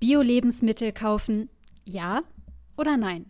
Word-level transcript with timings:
Bio-Lebensmittel 0.00 0.92
kaufen, 0.92 1.48
ja 1.84 2.20
oder 2.76 2.96
nein? 2.96 3.26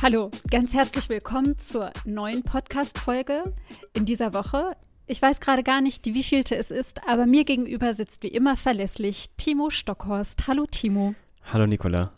Hallo, 0.00 0.30
ganz 0.50 0.72
herzlich 0.72 1.08
willkommen 1.08 1.58
zur 1.58 1.90
neuen 2.06 2.42
Podcast-Folge 2.42 3.52
in 3.92 4.06
dieser 4.06 4.32
Woche. 4.32 4.70
Ich 5.06 5.20
weiß 5.20 5.40
gerade 5.40 5.62
gar 5.62 5.80
nicht, 5.82 6.06
wie 6.06 6.22
vielte 6.22 6.56
es 6.56 6.70
ist, 6.70 7.06
aber 7.06 7.26
mir 7.26 7.44
gegenüber 7.44 7.92
sitzt 7.94 8.22
wie 8.22 8.28
immer 8.28 8.56
verlässlich 8.56 9.30
Timo 9.36 9.70
Stockhorst. 9.70 10.46
Hallo 10.46 10.64
Timo. 10.70 11.14
Hallo 11.44 11.66
Nicola. 11.66 12.12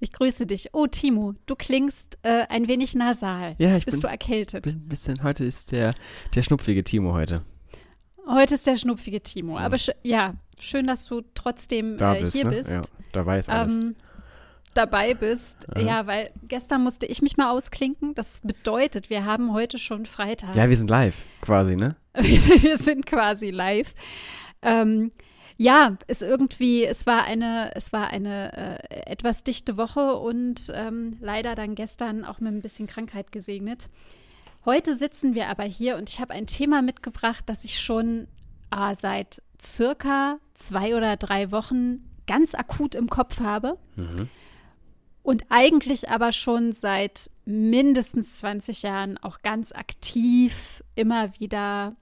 Ich 0.00 0.12
grüße 0.12 0.46
dich. 0.46 0.70
Oh 0.74 0.86
Timo, 0.86 1.34
du 1.46 1.56
klingst 1.56 2.18
äh, 2.22 2.46
ein 2.48 2.68
wenig 2.68 2.94
nasal. 2.94 3.54
Ja, 3.58 3.76
ich 3.76 3.84
Bist 3.84 3.96
bin, 3.96 4.02
du 4.02 4.08
erkältet? 4.08 4.64
bin 4.64 4.74
ein 4.74 4.88
bisschen, 4.88 5.22
heute 5.22 5.44
ist 5.44 5.72
der, 5.72 5.94
der 6.34 6.42
schnupfige 6.42 6.84
Timo 6.84 7.14
heute. 7.14 7.42
Heute 8.28 8.54
ist 8.54 8.66
der 8.66 8.76
schnupfige 8.76 9.22
Timo. 9.22 9.58
Aber 9.58 9.78
sch 9.78 9.90
ja, 10.02 10.34
schön, 10.60 10.86
dass 10.86 11.06
du 11.06 11.22
trotzdem 11.34 11.96
Da 11.96 12.14
äh, 12.14 12.22
bist, 12.22 12.36
hier 12.36 12.44
ne? 12.44 12.50
bist. 12.50 12.70
Ja, 12.70 12.82
dabei 13.12 13.38
ist 13.38 13.48
alles. 13.48 13.72
ähm, 13.72 13.96
dabei 14.74 15.14
bist. 15.14 15.66
Aha. 15.74 15.80
Ja, 15.80 16.06
weil 16.06 16.30
gestern 16.46 16.82
musste 16.82 17.06
ich 17.06 17.22
mich 17.22 17.36
mal 17.36 17.50
ausklinken. 17.50 18.14
Das 18.14 18.40
bedeutet, 18.42 19.10
wir 19.10 19.24
haben 19.24 19.52
heute 19.52 19.78
schon 19.78 20.06
Freitag. 20.06 20.54
ja, 20.54 20.68
wir 20.68 20.76
sind 20.76 20.90
live 20.90 21.24
quasi, 21.40 21.74
ne? 21.74 21.96
wir, 22.14 22.76
sind, 22.76 23.06
quasi 23.06 23.50
live. 23.50 23.94
Ähm, 24.62 25.12
ja, 25.56 25.96
es 26.06 26.22
irgendwie, 26.22 26.84
es 26.84 27.06
war 27.06 27.24
eine, 27.24 27.74
es 27.74 27.92
war 27.92 28.08
eine 28.08 28.80
äh, 28.90 29.10
etwas 29.10 29.42
dichte 29.42 29.76
Woche 29.76 30.16
und 30.16 30.70
ähm, 30.74 31.16
leider 31.20 31.54
dann 31.54 31.74
gestern 31.74 32.24
auch 32.24 32.40
mit 32.40 32.52
ein 32.52 32.62
bisschen 32.62 32.86
Krankheit 32.86 33.32
gesegnet. 33.32 33.88
Heute 34.64 34.96
sitzen 34.96 35.34
wir 35.34 35.48
aber 35.48 35.64
hier 35.64 35.96
und 35.96 36.08
ich 36.10 36.20
habe 36.20 36.34
ein 36.34 36.46
Thema 36.46 36.82
mitgebracht, 36.82 37.44
das 37.46 37.64
ich 37.64 37.80
schon 37.80 38.28
ah, 38.70 38.94
seit 38.94 39.42
circa 39.60 40.38
zwei 40.54 40.94
oder 40.96 41.16
drei 41.16 41.50
Wochen 41.50 42.04
ganz 42.26 42.54
akut 42.54 42.94
im 42.94 43.08
Kopf 43.08 43.40
habe 43.40 43.78
Mhm. 43.96 44.28
und 45.22 45.44
eigentlich 45.48 46.10
aber 46.10 46.32
schon 46.32 46.72
seit 46.72 47.30
mindestens 47.46 48.38
20 48.38 48.82
Jahren 48.82 49.16
auch 49.16 49.40
ganz 49.40 49.72
aktiv 49.72 50.84
immer 50.94 51.38
wieder 51.40 51.96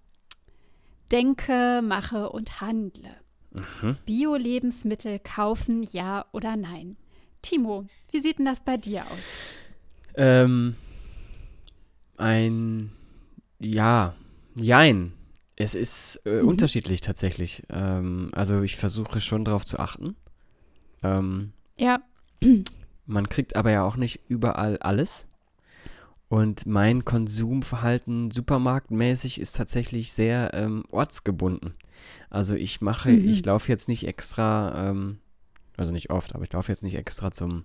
denke, 1.12 1.80
mache 1.84 2.30
und 2.30 2.60
handle. 2.60 3.14
Mhm. 3.52 3.96
Bio-Lebensmittel 4.06 5.20
kaufen, 5.20 5.84
ja 5.84 6.26
oder 6.32 6.56
nein? 6.56 6.96
Timo, 7.42 7.86
wie 8.10 8.20
sieht 8.20 8.38
denn 8.38 8.46
das 8.46 8.60
bei 8.60 8.76
dir 8.76 9.02
aus? 9.04 9.18
Ähm, 10.16 10.74
ein, 12.18 12.92
ja, 13.58 14.14
jein. 14.54 15.12
Es 15.56 15.74
ist 15.74 16.20
äh, 16.26 16.42
Mhm. 16.42 16.48
unterschiedlich 16.48 17.00
tatsächlich. 17.00 17.62
Ähm, 17.70 18.30
also 18.32 18.62
ich 18.62 18.76
versuche 18.76 19.20
schon 19.20 19.44
darauf 19.44 19.64
zu 19.64 19.78
achten. 19.78 20.16
Ähm, 21.02 21.52
Ja, 21.78 22.00
Man 23.06 23.28
kriegt 23.28 23.54
aber 23.56 23.70
ja 23.70 23.84
auch 23.84 23.96
nicht 23.96 24.20
überall 24.28 24.78
alles. 24.78 25.26
Und 26.28 26.66
mein 26.66 27.04
Konsumverhalten 27.04 28.32
supermarktmäßig 28.32 29.40
ist 29.40 29.54
tatsächlich 29.56 30.12
sehr 30.12 30.52
ähm, 30.54 30.84
ortsgebunden. 30.90 31.74
Also 32.30 32.54
ich 32.56 32.80
mache, 32.80 33.10
Mhm. 33.12 33.28
ich 33.28 33.44
laufe 33.44 33.70
jetzt 33.70 33.86
nicht 33.88 34.06
extra, 34.06 34.90
ähm, 34.90 35.18
also 35.76 35.92
nicht 35.92 36.10
oft, 36.10 36.34
aber 36.34 36.42
ich 36.44 36.52
laufe 36.52 36.72
jetzt 36.72 36.82
nicht 36.82 36.96
extra 36.96 37.30
zum 37.30 37.64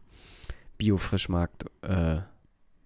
Bio-Frischmarkt, 0.78 1.66
äh, 1.82 2.22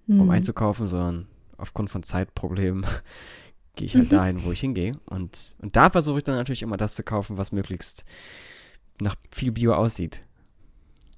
um 0.07 0.19
Hm. 0.21 0.29
einzukaufen, 0.29 0.87
sondern 0.87 1.27
aufgrund 1.57 1.89
von 1.89 2.03
Zeitproblemen 2.03 2.85
gehe 3.75 3.87
ich 3.87 3.95
halt 3.95 4.05
Mhm. 4.05 4.15
dahin, 4.15 4.43
wo 4.43 4.51
ich 4.51 4.59
hingehe. 4.61 4.93
Und, 5.05 5.55
und 5.59 5.75
da 5.75 5.89
versuche 5.89 6.17
ich 6.19 6.23
dann 6.23 6.35
natürlich 6.35 6.61
immer 6.61 6.77
das 6.77 6.95
zu 6.95 7.03
kaufen, 7.03 7.37
was 7.37 7.51
möglichst 7.51 8.05
nach 9.01 9.15
viel 9.31 9.51
Bio 9.51 9.73
aussieht. 9.73 10.23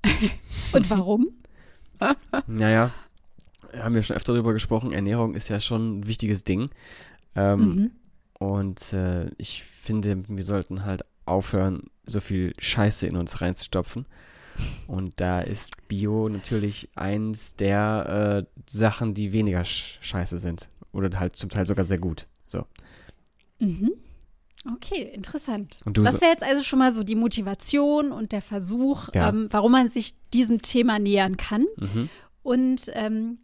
Und 0.74 0.90
warum? 0.90 1.28
Naja, 2.48 2.94
haben 3.74 3.96
wir 3.96 4.04
schon 4.04 4.16
öfter 4.16 4.34
darüber 4.34 4.54
gesprochen. 4.54 4.92
Ernährung 4.94 5.34
ist 5.34 5.50
ja 5.50 5.60
schon 5.60 6.00
ein 6.00 6.08
wichtiges 6.08 6.44
Ding. 6.44 6.70
Ähm, 7.36 7.60
Mhm. 7.60 7.92
Und 8.40 8.94
äh, 8.94 9.32
ich 9.38 9.64
finde, 9.64 10.22
wir 10.30 10.44
sollten 10.44 10.86
halt 10.86 11.04
aufhören, 11.26 11.84
so 12.06 12.20
viel 12.20 12.54
Scheiße 12.60 13.08
in 13.08 13.16
uns 13.18 13.42
reinzustopfen. 13.42 14.06
Und 14.88 15.14
da 15.18 15.40
ist 15.42 15.72
Bio 15.88 16.30
natürlich 16.30 16.90
eins 16.96 17.56
der 17.56 18.46
äh, 18.48 18.62
Sachen, 18.70 19.14
die 19.14 19.34
weniger 19.34 19.64
sch 19.64 20.00
scheiße 20.02 20.40
sind. 20.40 20.70
Oder 20.94 21.20
halt 21.20 21.36
zum 21.36 21.50
Teil 21.50 21.68
sogar 21.68 21.86
sehr 21.86 22.00
gut. 22.00 22.28
So. 22.48 22.66
Mhm. 23.60 23.92
Okay, 24.76 25.04
interessant. 25.14 25.80
Das 25.86 26.20
wäre 26.20 26.32
jetzt 26.32 26.44
also 26.44 26.64
schon 26.64 26.80
mal 26.80 26.92
so 26.92 27.04
die 27.04 27.16
Motivation 27.16 28.12
und 28.12 28.32
der 28.32 28.42
Versuch, 28.42 29.10
Ja. 29.14 29.30
ähm, 29.30 29.48
warum 29.52 29.72
man 29.72 29.90
sich 29.90 30.14
diesem 30.34 30.62
Thema 30.62 31.00
nähern 31.00 31.38
kann. 31.38 31.66
mhm. 31.78 32.10
Und 32.44 32.90
ähm, 32.94 33.40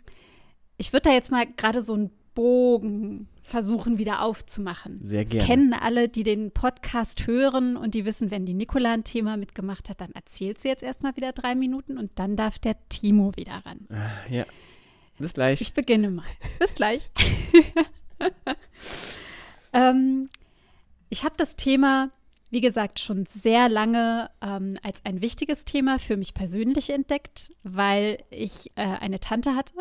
ich 0.78 0.92
würde 0.94 1.10
da 1.10 1.14
jetzt 1.14 1.32
mal 1.32 1.46
gerade 1.46 1.82
so 1.82 1.94
einen 1.94 2.10
Bogen 2.36 3.28
versuchen 3.44 3.98
wieder 3.98 4.22
aufzumachen. 4.22 5.02
Sehr 5.04 5.24
Das 5.24 5.32
gerne. 5.32 5.48
kennen 5.48 5.74
alle, 5.74 6.10
die 6.10 6.24
den 6.24 6.52
Podcast 6.52 7.28
hören 7.28 7.78
und 7.78 7.94
die 7.94 8.06
wissen, 8.06 8.32
wenn 8.32 8.46
die 8.46 8.54
Nicola 8.54 8.94
ein 8.94 9.04
Thema 9.04 9.38
mitgemacht 9.38 9.90
hat, 9.90 10.02
dann 10.02 10.12
erzählt 10.14 10.60
sie 10.60 10.70
jetzt 10.70 10.82
erstmal 10.82 11.16
wieder 11.16 11.34
drei 11.34 11.54
Minuten 11.54 11.98
und 11.98 12.12
dann 12.16 12.36
darf 12.36 12.58
der 12.58 12.76
Timo 12.90 13.34
wieder 13.36 13.62
ran. 13.66 13.88
Äh, 13.90 14.38
ja. 14.38 14.46
Bis 15.20 15.34
gleich. 15.34 15.62
Ich 15.62 15.74
beginne 15.74 16.10
mal. 16.10 16.26
Bis 16.60 16.74
gleich. 16.76 17.10
ähm, 19.74 20.30
ich 21.10 21.24
habe 21.24 21.36
das 21.38 21.56
Thema, 21.56 22.10
wie 22.50 22.62
gesagt, 22.62 23.00
schon 23.00 23.26
sehr 23.28 23.70
lange 23.70 24.30
ähm, 24.42 24.78
als 24.84 25.06
ein 25.06 25.22
wichtiges 25.22 25.66
Thema 25.66 26.00
für 26.00 26.18
mich 26.18 26.34
persönlich 26.34 26.90
entdeckt, 26.90 27.54
weil 27.64 28.18
ich 28.32 28.72
äh, 28.76 28.82
eine 28.82 29.20
Tante 29.20 29.56
hatte. 29.56 29.74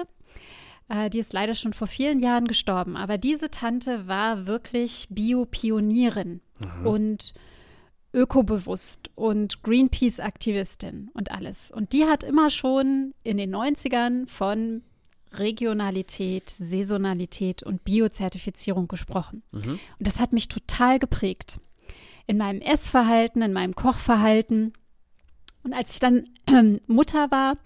Äh, 0.93 1.09
die 1.09 1.21
ist 1.21 1.33
leider 1.33 1.55
schon 1.55 1.73
vor 1.73 1.87
vielen 1.87 2.21
Jahren 2.21 2.47
gestorben. 2.47 2.97
Aber 2.97 3.17
diese 3.17 3.51
Tante 3.51 4.07
war 4.07 4.47
wirklich 4.47 5.07
Bio-Pionierin 5.11 6.41
und 6.85 7.33
ökobewusst 8.13 9.11
und 9.15 9.63
Greenpeace-Aktivistin 9.63 11.11
und 11.15 11.33
alles. 11.33 11.71
Und 11.71 11.95
die 11.95 12.05
hat 12.05 12.23
immer 12.23 12.51
schon 12.51 13.15
in 13.25 13.39
den 13.39 13.55
90ern 13.55 14.29
von 14.29 14.83
Regionalität, 15.33 16.51
Saisonalität 16.51 17.63
und 17.63 17.85
Biozertifizierung 17.85 18.87
gesprochen. 18.87 19.43
Mhm. 19.51 19.81
Und 19.99 20.07
das 20.07 20.21
hat 20.21 20.35
mich 20.35 20.49
total 20.49 20.99
geprägt. 20.99 21.59
In 22.27 22.37
meinem 22.37 22.61
Essverhalten, 22.61 23.41
in 23.41 23.55
meinem 23.55 23.75
Kochverhalten. 23.75 24.75
Und 25.63 25.73
als 25.73 25.95
ich 25.95 26.01
dann 26.01 26.29
ähm, 26.49 26.81
Mutter 26.87 27.31
war 27.31 27.57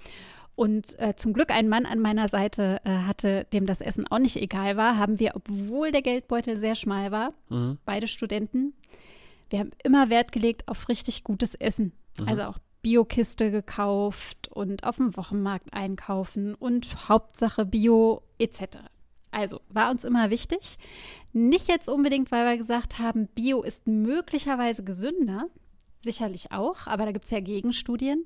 und 0.57 0.99
äh, 0.99 1.15
zum 1.17 1.33
Glück 1.35 1.51
einen 1.51 1.69
Mann 1.69 1.87
an 1.87 2.01
meiner 2.01 2.29
Seite 2.29 2.81
äh, 2.85 2.91
hatte, 2.91 3.45
dem 3.53 3.67
das 3.67 3.81
Essen 3.81 4.07
auch 4.09 4.19
nicht 4.19 4.37
egal 4.37 4.77
war, 4.77 4.97
haben 4.99 5.19
wir, 5.21 5.33
obwohl 5.37 5.93
der 5.93 6.03
Geldbeutel 6.03 6.57
sehr 6.57 6.75
schmal 6.75 7.13
war, 7.13 7.33
Mhm. 7.51 7.79
beide 7.85 8.09
Studenten, 8.09 8.73
wir 9.51 9.61
haben 9.61 9.71
immer 9.85 10.11
Wert 10.11 10.33
gelegt 10.33 10.67
auf 10.67 10.89
richtig 10.89 11.23
gutes 11.23 11.55
Essen. 11.55 11.93
Mhm. 12.19 12.29
Also 12.29 12.43
auch 12.43 12.59
Biokiste 12.83 13.51
gekauft 13.51 14.49
und 14.53 14.85
auf 14.85 14.97
dem 14.97 15.17
Wochenmarkt 15.17 15.73
einkaufen 15.73 16.55
und 16.55 17.09
Hauptsache 17.09 17.65
Bio 17.67 18.23
etc. 18.39 18.79
Also 19.31 19.61
war 19.69 19.91
uns 19.91 20.05
immer 20.05 20.31
wichtig. 20.31 20.79
Nicht 21.33 21.69
jetzt 21.69 21.89
unbedingt, 21.89 22.31
weil 22.33 22.47
wir 22.47 22.57
gesagt 22.57 22.99
haben, 22.99 23.27
Bio 23.35 23.63
ist 23.63 23.87
möglicherweise 23.87 24.85
gesünder, 24.85 25.49
sicherlich 26.01 26.53
auch, 26.53 26.87
aber 26.87 27.05
da 27.05 27.13
gibt 27.13 27.27
es 27.27 27.31
ja 27.31 27.41
Gegenstudien, 27.41 28.25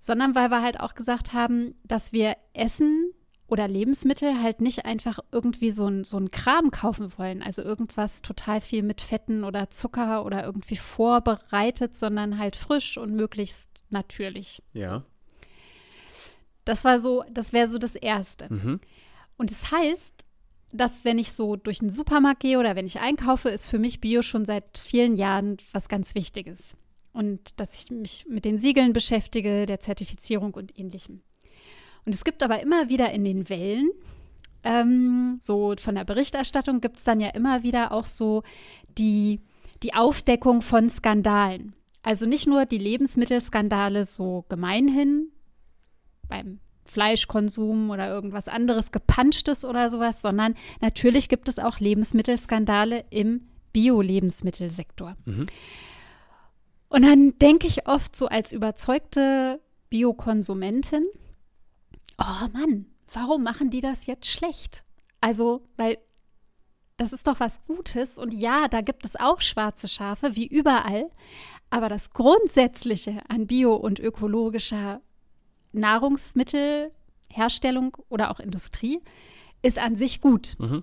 sondern 0.00 0.34
weil 0.34 0.50
wir 0.50 0.62
halt 0.62 0.80
auch 0.80 0.94
gesagt 0.94 1.32
haben, 1.32 1.76
dass 1.84 2.12
wir 2.12 2.36
Essen 2.54 3.12
oder 3.46 3.68
Lebensmittel 3.68 4.42
halt 4.42 4.60
nicht 4.60 4.84
einfach 4.84 5.18
irgendwie 5.32 5.70
so 5.72 5.86
ein, 5.86 6.04
so 6.04 6.16
ein 6.16 6.30
Kram 6.30 6.70
kaufen 6.70 7.12
wollen, 7.18 7.42
also 7.42 7.62
irgendwas 7.62 8.22
total 8.22 8.60
viel 8.60 8.82
mit 8.82 9.00
Fetten 9.00 9.44
oder 9.44 9.70
Zucker 9.70 10.24
oder 10.24 10.44
irgendwie 10.44 10.76
vorbereitet, 10.76 11.96
sondern 11.96 12.38
halt 12.38 12.56
frisch 12.56 12.96
und 12.96 13.14
möglichst 13.14 13.84
natürlich. 13.90 14.62
Ja. 14.72 15.04
Das 16.64 16.84
war 16.84 17.00
so, 17.00 17.24
das 17.30 17.52
wäre 17.52 17.68
so 17.68 17.78
das 17.78 17.96
Erste. 17.96 18.52
Mhm. 18.52 18.80
Und 19.36 19.50
es 19.50 19.60
das 19.60 19.72
heißt, 19.72 20.24
dass 20.72 21.04
wenn 21.04 21.18
ich 21.18 21.32
so 21.32 21.56
durch 21.56 21.80
den 21.80 21.90
Supermarkt 21.90 22.40
gehe 22.40 22.58
oder 22.58 22.76
wenn 22.76 22.86
ich 22.86 23.00
einkaufe, 23.00 23.48
ist 23.48 23.68
für 23.68 23.80
mich 23.80 24.00
Bio 24.00 24.22
schon 24.22 24.44
seit 24.44 24.78
vielen 24.78 25.16
Jahren 25.16 25.56
was 25.72 25.88
ganz 25.88 26.14
Wichtiges. 26.14 26.76
Und 27.12 27.58
dass 27.58 27.74
ich 27.74 27.90
mich 27.90 28.24
mit 28.28 28.44
den 28.44 28.58
Siegeln 28.58 28.92
beschäftige, 28.92 29.66
der 29.66 29.80
Zertifizierung 29.80 30.54
und 30.54 30.78
ähnlichem. 30.78 31.22
Und 32.04 32.14
es 32.14 32.24
gibt 32.24 32.42
aber 32.42 32.62
immer 32.62 32.88
wieder 32.88 33.10
in 33.12 33.24
den 33.24 33.48
Wellen, 33.48 33.90
ähm, 34.62 35.38
so 35.40 35.74
von 35.78 35.94
der 35.94 36.04
Berichterstattung 36.04 36.80
gibt 36.80 36.98
es 36.98 37.04
dann 37.04 37.20
ja 37.20 37.28
immer 37.28 37.62
wieder 37.62 37.92
auch 37.92 38.06
so 38.06 38.42
die, 38.98 39.40
die 39.82 39.94
Aufdeckung 39.94 40.62
von 40.62 40.90
Skandalen. 40.90 41.74
Also 42.02 42.26
nicht 42.26 42.46
nur 42.46 42.66
die 42.66 42.78
Lebensmittelskandale 42.78 44.04
so 44.04 44.44
gemeinhin 44.48 45.28
beim 46.28 46.60
Fleischkonsum 46.84 47.90
oder 47.90 48.08
irgendwas 48.08 48.48
anderes 48.48 48.90
gepanschtes 48.90 49.64
oder 49.64 49.90
sowas, 49.90 50.22
sondern 50.22 50.54
natürlich 50.80 51.28
gibt 51.28 51.48
es 51.48 51.58
auch 51.58 51.78
Lebensmittelskandale 51.78 53.04
im 53.10 53.42
Bio-Lebensmittelsektor. 53.72 55.16
Mhm. 55.24 55.46
Und 56.90 57.02
dann 57.02 57.38
denke 57.38 57.66
ich 57.68 57.86
oft 57.88 58.14
so 58.16 58.26
als 58.26 58.50
überzeugte 58.52 59.60
Biokonsumentin, 59.90 61.06
oh 62.18 62.48
Mann, 62.52 62.86
warum 63.12 63.44
machen 63.44 63.70
die 63.70 63.80
das 63.80 64.06
jetzt 64.06 64.26
schlecht? 64.26 64.82
Also, 65.20 65.62
weil 65.76 65.98
das 66.96 67.12
ist 67.12 67.26
doch 67.28 67.38
was 67.40 67.64
Gutes 67.64 68.18
und 68.18 68.32
ja, 68.34 68.68
da 68.68 68.80
gibt 68.82 69.06
es 69.06 69.16
auch 69.16 69.40
schwarze 69.40 69.88
Schafe, 69.88 70.36
wie 70.36 70.46
überall, 70.46 71.10
aber 71.70 71.88
das 71.88 72.12
Grundsätzliche 72.12 73.22
an 73.28 73.46
bio- 73.46 73.76
und 73.76 73.98
ökologischer 74.00 75.00
Nahrungsmittelherstellung 75.72 77.96
oder 78.08 78.30
auch 78.32 78.40
Industrie 78.40 79.00
ist 79.62 79.78
an 79.78 79.94
sich 79.96 80.20
gut, 80.20 80.56
Mhm. 80.58 80.82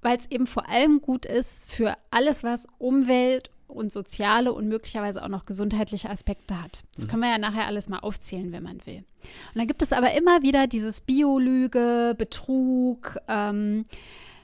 weil 0.00 0.16
es 0.16 0.30
eben 0.30 0.46
vor 0.46 0.66
allem 0.68 1.02
gut 1.02 1.26
ist 1.26 1.64
für 1.64 1.96
alles, 2.10 2.42
was 2.44 2.66
Umwelt 2.78 3.50
und 3.74 3.92
soziale 3.92 4.52
und 4.52 4.68
möglicherweise 4.68 5.22
auch 5.22 5.28
noch 5.28 5.46
gesundheitliche 5.46 6.10
Aspekte 6.10 6.62
hat. 6.62 6.82
Das 6.96 7.08
können 7.08 7.22
wir 7.22 7.30
ja 7.30 7.38
nachher 7.38 7.66
alles 7.66 7.88
mal 7.88 7.98
aufzählen, 7.98 8.52
wenn 8.52 8.62
man 8.62 8.84
will. 8.86 8.98
Und 8.98 9.56
dann 9.56 9.66
gibt 9.66 9.82
es 9.82 9.92
aber 9.92 10.12
immer 10.12 10.42
wieder 10.42 10.66
dieses 10.66 11.00
Biolüge, 11.00 12.14
Betrug, 12.16 13.16
ähm, 13.28 13.84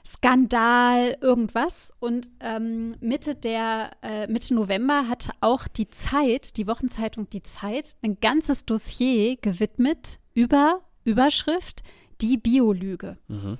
Skandal, 0.05 1.17
irgendwas. 1.21 1.93
Und 1.99 2.29
ähm, 2.39 2.95
Mitte 2.99 3.35
der 3.35 3.91
äh, 4.01 4.27
Mitte 4.27 4.53
November 4.53 5.07
hat 5.07 5.29
auch 5.41 5.67
die 5.67 5.89
Zeit, 5.89 6.57
die 6.57 6.67
Wochenzeitung 6.67 7.29
Die 7.29 7.43
Zeit, 7.43 7.97
ein 8.01 8.19
ganzes 8.19 8.65
Dossier 8.65 9.37
gewidmet 9.37 10.19
über 10.33 10.81
Überschrift 11.03 11.83
die 12.21 12.37
Biolüge. 12.37 13.17
Mhm. 13.27 13.57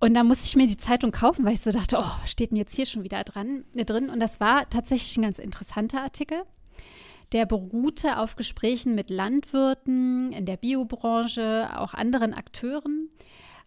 Und 0.00 0.14
da 0.14 0.22
musste 0.22 0.46
ich 0.46 0.56
mir 0.56 0.66
die 0.68 0.76
Zeitung 0.76 1.10
kaufen, 1.10 1.44
weil 1.44 1.54
ich 1.54 1.60
so 1.60 1.72
dachte, 1.72 1.96
oh, 1.98 2.20
was 2.22 2.30
steht 2.30 2.50
denn 2.50 2.56
jetzt 2.56 2.74
hier 2.74 2.86
schon 2.86 3.02
wieder 3.02 3.24
dran, 3.24 3.64
äh, 3.74 3.84
drin? 3.84 4.10
Und 4.10 4.20
das 4.20 4.38
war 4.38 4.68
tatsächlich 4.70 5.16
ein 5.16 5.22
ganz 5.22 5.38
interessanter 5.38 6.02
Artikel. 6.02 6.42
Der 7.32 7.46
beruhte 7.46 8.18
auf 8.18 8.36
Gesprächen 8.36 8.94
mit 8.94 9.10
Landwirten 9.10 10.32
in 10.32 10.46
der 10.46 10.56
Biobranche, 10.56 11.68
auch 11.76 11.94
anderen 11.94 12.32
Akteuren 12.32 13.08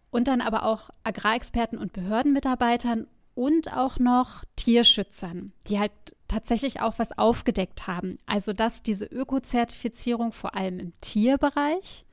und 0.10 0.28
dann 0.28 0.42
aber 0.42 0.66
auch 0.66 0.90
Agrarexperten 1.04 1.78
und 1.78 1.94
Behördenmitarbeitern 1.94 3.08
und 3.36 3.72
auch 3.76 4.00
noch 4.00 4.44
Tierschützern, 4.56 5.52
die 5.68 5.80
halt 5.80 5.92
tatsächlich 6.28 6.80
auch 6.82 6.98
was 6.98 7.18
aufgedeckt 7.18 7.88
haben. 7.88 8.16
Also 8.26 8.54
dass 8.54 8.82
diese 8.84 9.06
Ökozertifizierung 9.06 10.32
vor 10.32 10.56
allem 10.56 10.80
im 10.80 10.94
Tierbereich 11.02 12.06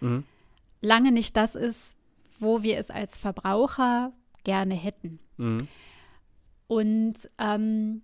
Mhm. 0.00 0.24
lange 0.80 1.12
nicht 1.12 1.36
das 1.36 1.54
ist, 1.54 1.96
wo 2.42 2.62
wir 2.62 2.78
es 2.78 2.90
als 2.90 3.16
Verbraucher 3.16 4.12
gerne 4.44 4.74
hätten. 4.74 5.20
Mhm. 5.36 5.68
Und 6.66 7.14
ähm, 7.38 8.02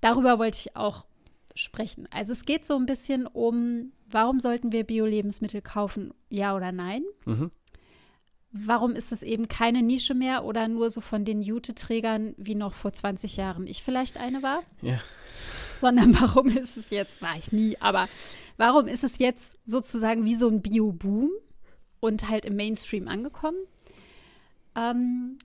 darüber 0.00 0.38
wollte 0.38 0.58
ich 0.58 0.76
auch 0.76 1.04
sprechen. 1.54 2.06
Also 2.10 2.32
es 2.32 2.44
geht 2.44 2.66
so 2.66 2.76
ein 2.76 2.86
bisschen 2.86 3.26
um, 3.26 3.92
warum 4.08 4.40
sollten 4.40 4.72
wir 4.72 4.84
Bio-Lebensmittel 4.84 5.62
kaufen, 5.62 6.12
ja 6.28 6.54
oder 6.54 6.70
nein? 6.70 7.02
Mhm. 7.24 7.50
Warum 8.50 8.92
ist 8.92 9.12
es 9.12 9.22
eben 9.22 9.48
keine 9.48 9.82
Nische 9.82 10.14
mehr 10.14 10.44
oder 10.44 10.68
nur 10.68 10.90
so 10.90 11.00
von 11.00 11.24
den 11.24 11.42
Jute-Trägern, 11.42 12.34
wie 12.38 12.54
noch 12.54 12.74
vor 12.74 12.92
20 12.92 13.36
Jahren 13.36 13.66
ich 13.66 13.82
vielleicht 13.82 14.16
eine 14.16 14.42
war? 14.42 14.62
Ja. 14.80 15.00
Sondern 15.76 16.14
warum 16.20 16.48
ist 16.48 16.76
es 16.76 16.90
jetzt, 16.90 17.20
war 17.20 17.36
ich 17.36 17.52
nie, 17.52 17.76
aber 17.80 18.08
warum 18.56 18.86
ist 18.86 19.04
es 19.04 19.18
jetzt 19.18 19.58
sozusagen 19.64 20.24
wie 20.24 20.34
so 20.34 20.48
ein 20.48 20.62
Bio-Boom 20.62 21.30
und 22.00 22.28
halt 22.28 22.44
im 22.44 22.56
Mainstream 22.56 23.08
angekommen? 23.08 23.58
Ähm, 24.76 25.38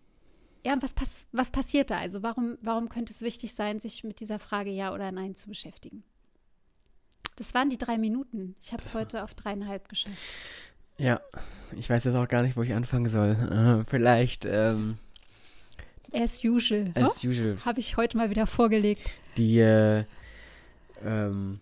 ja, 0.65 0.75
was, 0.81 0.93
pass 0.93 1.27
was 1.31 1.51
passiert 1.51 1.91
da? 1.91 1.97
Also 1.99 2.23
warum, 2.23 2.57
warum 2.61 2.89
könnte 2.89 3.13
es 3.13 3.21
wichtig 3.21 3.53
sein, 3.53 3.79
sich 3.79 4.03
mit 4.03 4.19
dieser 4.19 4.39
Frage 4.39 4.69
Ja 4.69 4.93
oder 4.93 5.11
Nein 5.11 5.35
zu 5.35 5.47
beschäftigen? 5.49 6.03
Das 7.35 7.53
waren 7.53 7.69
die 7.69 7.77
drei 7.77 7.97
Minuten. 7.97 8.55
Ich 8.61 8.71
habe 8.73 8.83
es 8.83 8.93
heute 8.93 9.23
auf 9.23 9.33
dreieinhalb 9.33 9.89
geschafft. 9.89 10.15
Ja, 10.97 11.19
ich 11.75 11.89
weiß 11.89 12.03
jetzt 12.03 12.15
auch 12.15 12.27
gar 12.27 12.43
nicht, 12.43 12.55
wo 12.55 12.61
ich 12.61 12.73
anfangen 12.73 13.09
soll. 13.09 13.31
Äh, 13.31 13.89
vielleicht, 13.89 14.45
ähm, 14.45 14.97
As 16.11 16.43
usual. 16.43 16.91
as 16.93 17.23
usual, 17.23 17.57
Habe 17.65 17.79
ich 17.79 17.97
heute 17.97 18.17
mal 18.17 18.29
wieder 18.29 18.45
vorgelegt. 18.45 19.01
die, 19.37 19.57
äh, 19.57 20.05
ähm, 21.03 21.59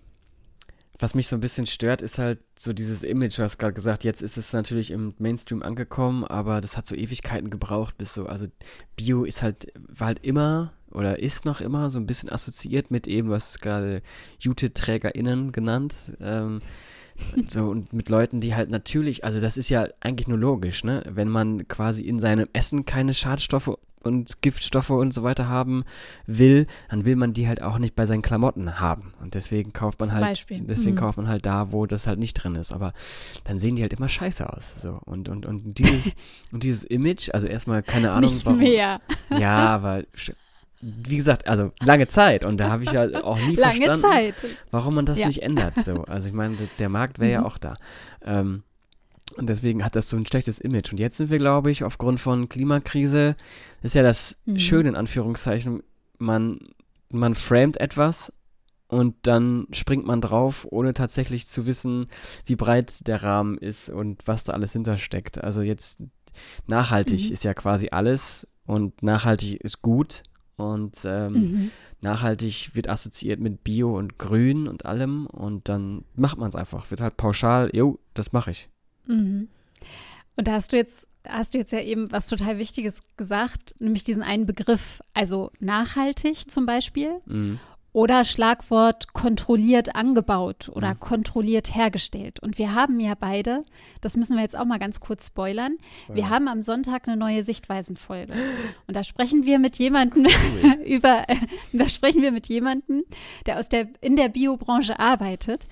was 1.01 1.15
mich 1.15 1.27
so 1.27 1.35
ein 1.35 1.41
bisschen 1.41 1.65
stört, 1.65 2.01
ist 2.01 2.17
halt 2.17 2.39
so 2.55 2.73
dieses 2.73 3.03
Image, 3.03 3.37
du 3.37 3.43
hast 3.43 3.57
gerade 3.57 3.73
gesagt, 3.73 4.03
jetzt 4.03 4.21
ist 4.21 4.37
es 4.37 4.53
natürlich 4.53 4.91
im 4.91 5.13
Mainstream 5.17 5.63
angekommen, 5.63 6.23
aber 6.23 6.61
das 6.61 6.77
hat 6.77 6.85
so 6.85 6.95
Ewigkeiten 6.95 7.49
gebraucht, 7.49 7.97
bis 7.97 8.13
so, 8.13 8.27
also 8.27 8.45
Bio 8.95 9.23
ist 9.23 9.41
halt, 9.41 9.67
war 9.75 10.07
halt 10.07 10.23
immer 10.23 10.73
oder 10.91 11.19
ist 11.19 11.45
noch 11.45 11.61
immer 11.61 11.89
so 11.89 11.99
ein 11.99 12.05
bisschen 12.05 12.31
assoziiert 12.31 12.91
mit 12.91 13.07
eben, 13.07 13.29
was 13.29 13.59
gerade 13.59 14.01
Jute-TrägerInnen 14.39 15.51
genannt, 15.51 16.13
ähm, 16.21 16.59
so 17.47 17.65
und 17.69 17.93
mit 17.93 18.09
Leuten, 18.09 18.39
die 18.39 18.55
halt 18.55 18.69
natürlich, 18.69 19.23
also 19.23 19.39
das 19.39 19.57
ist 19.57 19.69
ja 19.69 19.87
eigentlich 19.99 20.27
nur 20.27 20.37
logisch, 20.37 20.83
ne? 20.83 21.03
Wenn 21.07 21.29
man 21.29 21.67
quasi 21.67 22.03
in 22.03 22.19
seinem 22.19 22.47
Essen 22.53 22.85
keine 22.85 23.13
Schadstoffe 23.13 23.77
und 24.03 24.41
Giftstoffe 24.41 24.89
und 24.89 25.13
so 25.13 25.23
weiter 25.23 25.47
haben 25.47 25.83
will, 26.25 26.67
dann 26.89 27.05
will 27.05 27.15
man 27.15 27.33
die 27.33 27.47
halt 27.47 27.61
auch 27.61 27.77
nicht 27.77 27.95
bei 27.95 28.05
seinen 28.05 28.21
Klamotten 28.21 28.79
haben. 28.79 29.13
Und 29.21 29.33
deswegen 29.35 29.73
kauft 29.73 29.99
man 29.99 30.09
Zum 30.09 30.15
halt, 30.17 30.27
Beispiel. 30.27 30.61
deswegen 30.61 30.95
Mhm. 30.95 30.99
kauft 30.99 31.17
man 31.17 31.27
halt 31.27 31.45
da, 31.45 31.71
wo 31.71 31.85
das 31.85 32.07
halt 32.07 32.19
nicht 32.19 32.33
drin 32.35 32.55
ist. 32.55 32.71
Aber 32.73 32.93
dann 33.43 33.59
sehen 33.59 33.75
die 33.75 33.81
halt 33.81 33.93
immer 33.93 34.09
scheiße 34.09 34.47
aus. 34.51 34.81
So. 34.81 34.99
Und, 35.05 35.29
und, 35.29 35.45
und 35.45 35.77
dieses, 35.77 36.15
und 36.51 36.63
dieses 36.63 36.83
Image, 36.83 37.29
also 37.33 37.47
erstmal 37.47 37.83
keine 37.83 38.11
Ahnung, 38.11 38.31
Nicht 38.33 38.45
warum. 38.45 38.59
mehr. 38.59 39.01
Ja, 39.29 39.57
aber 39.67 40.03
wie 40.81 41.17
gesagt, 41.17 41.47
also 41.47 41.71
lange 41.79 42.07
Zeit 42.07 42.43
und 42.43 42.57
da 42.57 42.71
habe 42.71 42.83
ich 42.83 42.91
ja 42.91 43.23
auch 43.23 43.37
nie 43.37 43.55
Lange 43.55 43.85
verstanden, 43.85 44.01
Zeit. 44.01 44.35
warum 44.71 44.95
man 44.95 45.05
das 45.05 45.19
Ja. 45.19 45.27
nicht 45.27 45.43
ändert. 45.43 45.75
So. 45.83 46.03
Also 46.05 46.27
ich 46.27 46.33
meine, 46.33 46.57
der 46.79 46.89
Markt 46.89 47.19
wäre 47.19 47.31
ja 47.33 47.39
Mhm. 47.41 47.45
auch 47.45 47.57
da. 47.59 47.75
Ähm, 48.25 48.63
und 49.37 49.47
deswegen 49.47 49.83
hat 49.85 49.95
das 49.95 50.09
so 50.09 50.17
ein 50.17 50.25
schlechtes 50.25 50.59
Image. 50.59 50.91
Und 50.91 50.99
jetzt 50.99 51.17
sind 51.17 51.29
wir, 51.29 51.37
glaube 51.39 51.71
ich, 51.71 51.83
aufgrund 51.83 52.19
von 52.19 52.49
Klimakrise, 52.49 53.35
ist 53.81 53.95
ja 53.95 54.03
das 54.03 54.37
Mhm. 54.45 54.59
Schöne 54.59 54.89
in 54.89 54.95
Anführungszeichen, 54.95 55.83
man, 56.17 56.59
man 57.09 57.35
framet 57.35 57.77
etwas 57.77 58.31
und 58.87 59.15
dann 59.23 59.67
springt 59.71 60.05
man 60.05 60.21
drauf, 60.21 60.67
ohne 60.69 60.93
tatsächlich 60.93 61.47
zu 61.47 61.65
wissen, 61.65 62.07
wie 62.45 62.55
breit 62.55 63.07
der 63.07 63.23
Rahmen 63.23 63.57
ist 63.57 63.89
und 63.89 64.21
was 64.27 64.43
da 64.43 64.53
alles 64.53 64.73
hintersteckt. 64.73 65.43
Also 65.43 65.61
jetzt 65.61 66.01
nachhaltig 66.67 67.27
Mhm. 67.27 67.31
ist 67.33 67.43
ja 67.43 67.53
quasi 67.53 67.89
alles 67.91 68.47
und 68.65 69.01
nachhaltig 69.03 69.61
ist 69.61 69.81
gut. 69.81 70.23
Und 70.57 70.99
ähm, 71.05 71.33
Mhm. 71.33 71.71
nachhaltig 72.01 72.71
wird 72.75 72.87
assoziiert 72.87 73.39
mit 73.39 73.63
Bio 73.63 73.97
und 73.97 74.19
Grün 74.19 74.67
und 74.67 74.85
allem 74.85 75.25
und 75.25 75.69
dann 75.69 76.03
macht 76.15 76.37
man 76.37 76.49
es 76.49 76.55
einfach. 76.55 76.91
Wird 76.91 77.01
halt 77.01 77.17
pauschal, 77.17 77.69
jo, 77.73 77.97
das 78.13 78.31
mache 78.31 78.51
ich. 78.51 78.69
Mhm. 79.05 79.47
Und 80.35 80.47
da 80.47 80.53
hast 80.53 80.71
du 80.71 80.77
jetzt, 80.77 81.07
hast 81.27 81.53
du 81.53 81.57
jetzt 81.57 81.71
ja 81.71 81.79
eben 81.81 82.11
was 82.11 82.27
total 82.27 82.57
Wichtiges 82.57 83.01
gesagt, 83.17 83.75
nämlich 83.79 84.03
diesen 84.03 84.23
einen 84.23 84.45
Begriff, 84.45 85.01
also 85.13 85.51
nachhaltig 85.59 86.49
zum 86.51 86.65
Beispiel 86.65 87.11
Mhm. 87.25 87.59
oder 87.93 88.23
Schlagwort 88.23 89.11
kontrolliert 89.13 89.95
angebaut 89.95 90.69
oder 90.73 90.93
Mhm. 90.93 90.99
kontrolliert 91.01 91.75
hergestellt. 91.75 92.39
Und 92.39 92.57
wir 92.57 92.73
haben 92.73 92.99
ja 93.01 93.13
beide, 93.19 93.65
das 93.99 94.15
müssen 94.15 94.35
wir 94.37 94.41
jetzt 94.43 94.55
auch 94.57 94.63
mal 94.65 94.79
ganz 94.79 94.99
kurz 95.01 95.27
spoilern, 95.27 95.77
wir 96.07 96.29
haben 96.29 96.47
am 96.47 96.61
Sonntag 96.61 97.07
eine 97.07 97.17
neue 97.17 97.43
Sichtweisenfolge. 97.43 98.33
Und 98.87 98.95
da 98.95 99.03
sprechen 99.03 99.45
wir 99.45 99.59
mit 99.59 99.75
jemandem 99.77 100.25
über, 100.85 101.25
da 101.73 101.89
sprechen 101.89 102.21
wir 102.21 102.31
mit 102.31 102.47
jemandem, 102.47 103.03
der 103.45 103.59
aus 103.59 103.67
der, 103.67 103.89
in 103.99 104.15
der 104.15 104.29
Biobranche 104.29 104.97
arbeitet. 104.97 105.67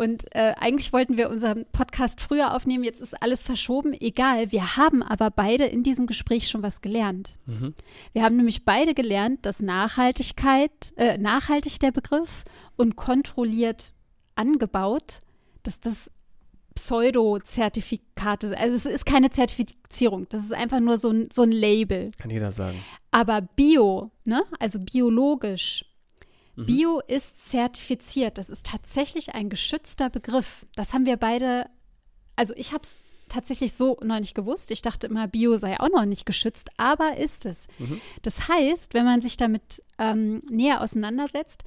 Und 0.00 0.34
äh, 0.34 0.54
eigentlich 0.58 0.94
wollten 0.94 1.18
wir 1.18 1.28
unseren 1.28 1.66
Podcast 1.72 2.22
früher 2.22 2.54
aufnehmen, 2.54 2.84
jetzt 2.84 3.02
ist 3.02 3.22
alles 3.22 3.42
verschoben, 3.42 3.92
egal. 3.92 4.50
Wir 4.50 4.78
haben 4.78 5.02
aber 5.02 5.30
beide 5.30 5.66
in 5.66 5.82
diesem 5.82 6.06
Gespräch 6.06 6.48
schon 6.48 6.62
was 6.62 6.80
gelernt. 6.80 7.36
Mhm. 7.44 7.74
Wir 8.14 8.22
haben 8.22 8.38
nämlich 8.38 8.64
beide 8.64 8.94
gelernt, 8.94 9.44
dass 9.44 9.60
Nachhaltigkeit, 9.60 10.70
äh, 10.96 11.18
nachhaltig 11.18 11.80
der 11.80 11.92
Begriff 11.92 12.44
und 12.76 12.96
kontrolliert 12.96 13.92
angebaut, 14.36 15.20
dass 15.64 15.80
das 15.80 16.10
Pseudo-Zertifikate 16.76 18.48
sind. 18.48 18.58
Also 18.58 18.76
es 18.76 18.86
ist 18.86 19.04
keine 19.04 19.28
Zertifizierung, 19.28 20.26
das 20.30 20.40
ist 20.40 20.54
einfach 20.54 20.80
nur 20.80 20.96
so 20.96 21.10
ein, 21.10 21.28
so 21.30 21.42
ein 21.42 21.52
Label. 21.52 22.12
Kann 22.18 22.30
jeder 22.30 22.52
sagen. 22.52 22.82
Aber 23.10 23.42
Bio, 23.42 24.10
ne, 24.24 24.44
also 24.58 24.78
biologisch, 24.78 25.84
Mhm. 26.60 26.66
Bio 26.66 27.00
ist 27.06 27.48
zertifiziert. 27.48 28.38
Das 28.38 28.50
ist 28.50 28.66
tatsächlich 28.66 29.34
ein 29.34 29.48
geschützter 29.48 30.10
Begriff. 30.10 30.66
Das 30.76 30.92
haben 30.92 31.06
wir 31.06 31.16
beide, 31.16 31.66
also 32.36 32.54
ich 32.56 32.72
habe 32.72 32.82
es 32.84 33.02
tatsächlich 33.28 33.72
so 33.72 33.96
noch 34.02 34.18
nicht 34.20 34.34
gewusst. 34.34 34.70
Ich 34.70 34.82
dachte 34.82 35.06
immer, 35.06 35.28
Bio 35.28 35.56
sei 35.56 35.78
auch 35.80 35.88
noch 35.88 36.04
nicht 36.04 36.26
geschützt, 36.26 36.70
aber 36.76 37.16
ist 37.16 37.46
es. 37.46 37.66
Mhm. 37.78 38.00
Das 38.22 38.48
heißt, 38.48 38.92
wenn 38.92 39.04
man 39.04 39.22
sich 39.22 39.36
damit 39.36 39.82
ähm, 39.98 40.42
näher 40.50 40.82
auseinandersetzt, 40.82 41.64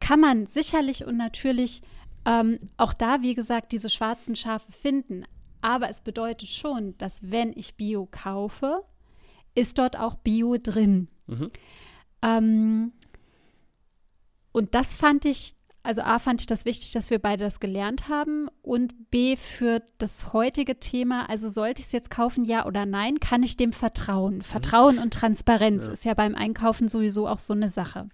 kann 0.00 0.20
man 0.20 0.46
sicherlich 0.46 1.04
und 1.04 1.16
natürlich 1.16 1.82
ähm, 2.24 2.58
auch 2.76 2.94
da, 2.94 3.22
wie 3.22 3.34
gesagt, 3.34 3.72
diese 3.72 3.90
schwarzen 3.90 4.36
Schafe 4.36 4.70
finden. 4.72 5.24
Aber 5.60 5.88
es 5.90 6.00
bedeutet 6.00 6.48
schon, 6.48 6.96
dass 6.98 7.20
wenn 7.22 7.52
ich 7.54 7.76
Bio 7.76 8.08
kaufe, 8.10 8.84
ist 9.54 9.78
dort 9.78 9.98
auch 9.98 10.14
Bio 10.16 10.56
drin. 10.60 11.08
Mhm. 11.26 11.50
Ähm, 12.22 12.92
und 14.52 14.74
das 14.74 14.94
fand 14.94 15.24
ich 15.24 15.56
also 15.84 16.02
A 16.02 16.18
fand 16.20 16.40
ich 16.40 16.46
das 16.46 16.64
wichtig, 16.64 16.92
dass 16.92 17.10
wir 17.10 17.18
beide 17.18 17.42
das 17.42 17.58
gelernt 17.58 18.08
haben 18.08 18.48
und 18.62 19.10
B 19.10 19.36
für 19.36 19.82
das 19.98 20.32
heutige 20.32 20.78
Thema, 20.78 21.28
also 21.28 21.48
sollte 21.48 21.80
ich 21.80 21.86
es 21.86 21.92
jetzt 21.92 22.10
kaufen, 22.10 22.44
ja 22.44 22.66
oder 22.66 22.86
nein, 22.86 23.18
kann 23.18 23.42
ich 23.42 23.56
dem 23.56 23.72
vertrauen? 23.72 24.36
Mhm. 24.36 24.42
Vertrauen 24.42 24.98
und 24.98 25.12
Transparenz 25.12 25.86
ja. 25.86 25.92
ist 25.92 26.04
ja 26.04 26.14
beim 26.14 26.36
Einkaufen 26.36 26.88
sowieso 26.88 27.26
auch 27.26 27.40
so 27.40 27.52
eine 27.52 27.68
Sache. 27.68 28.08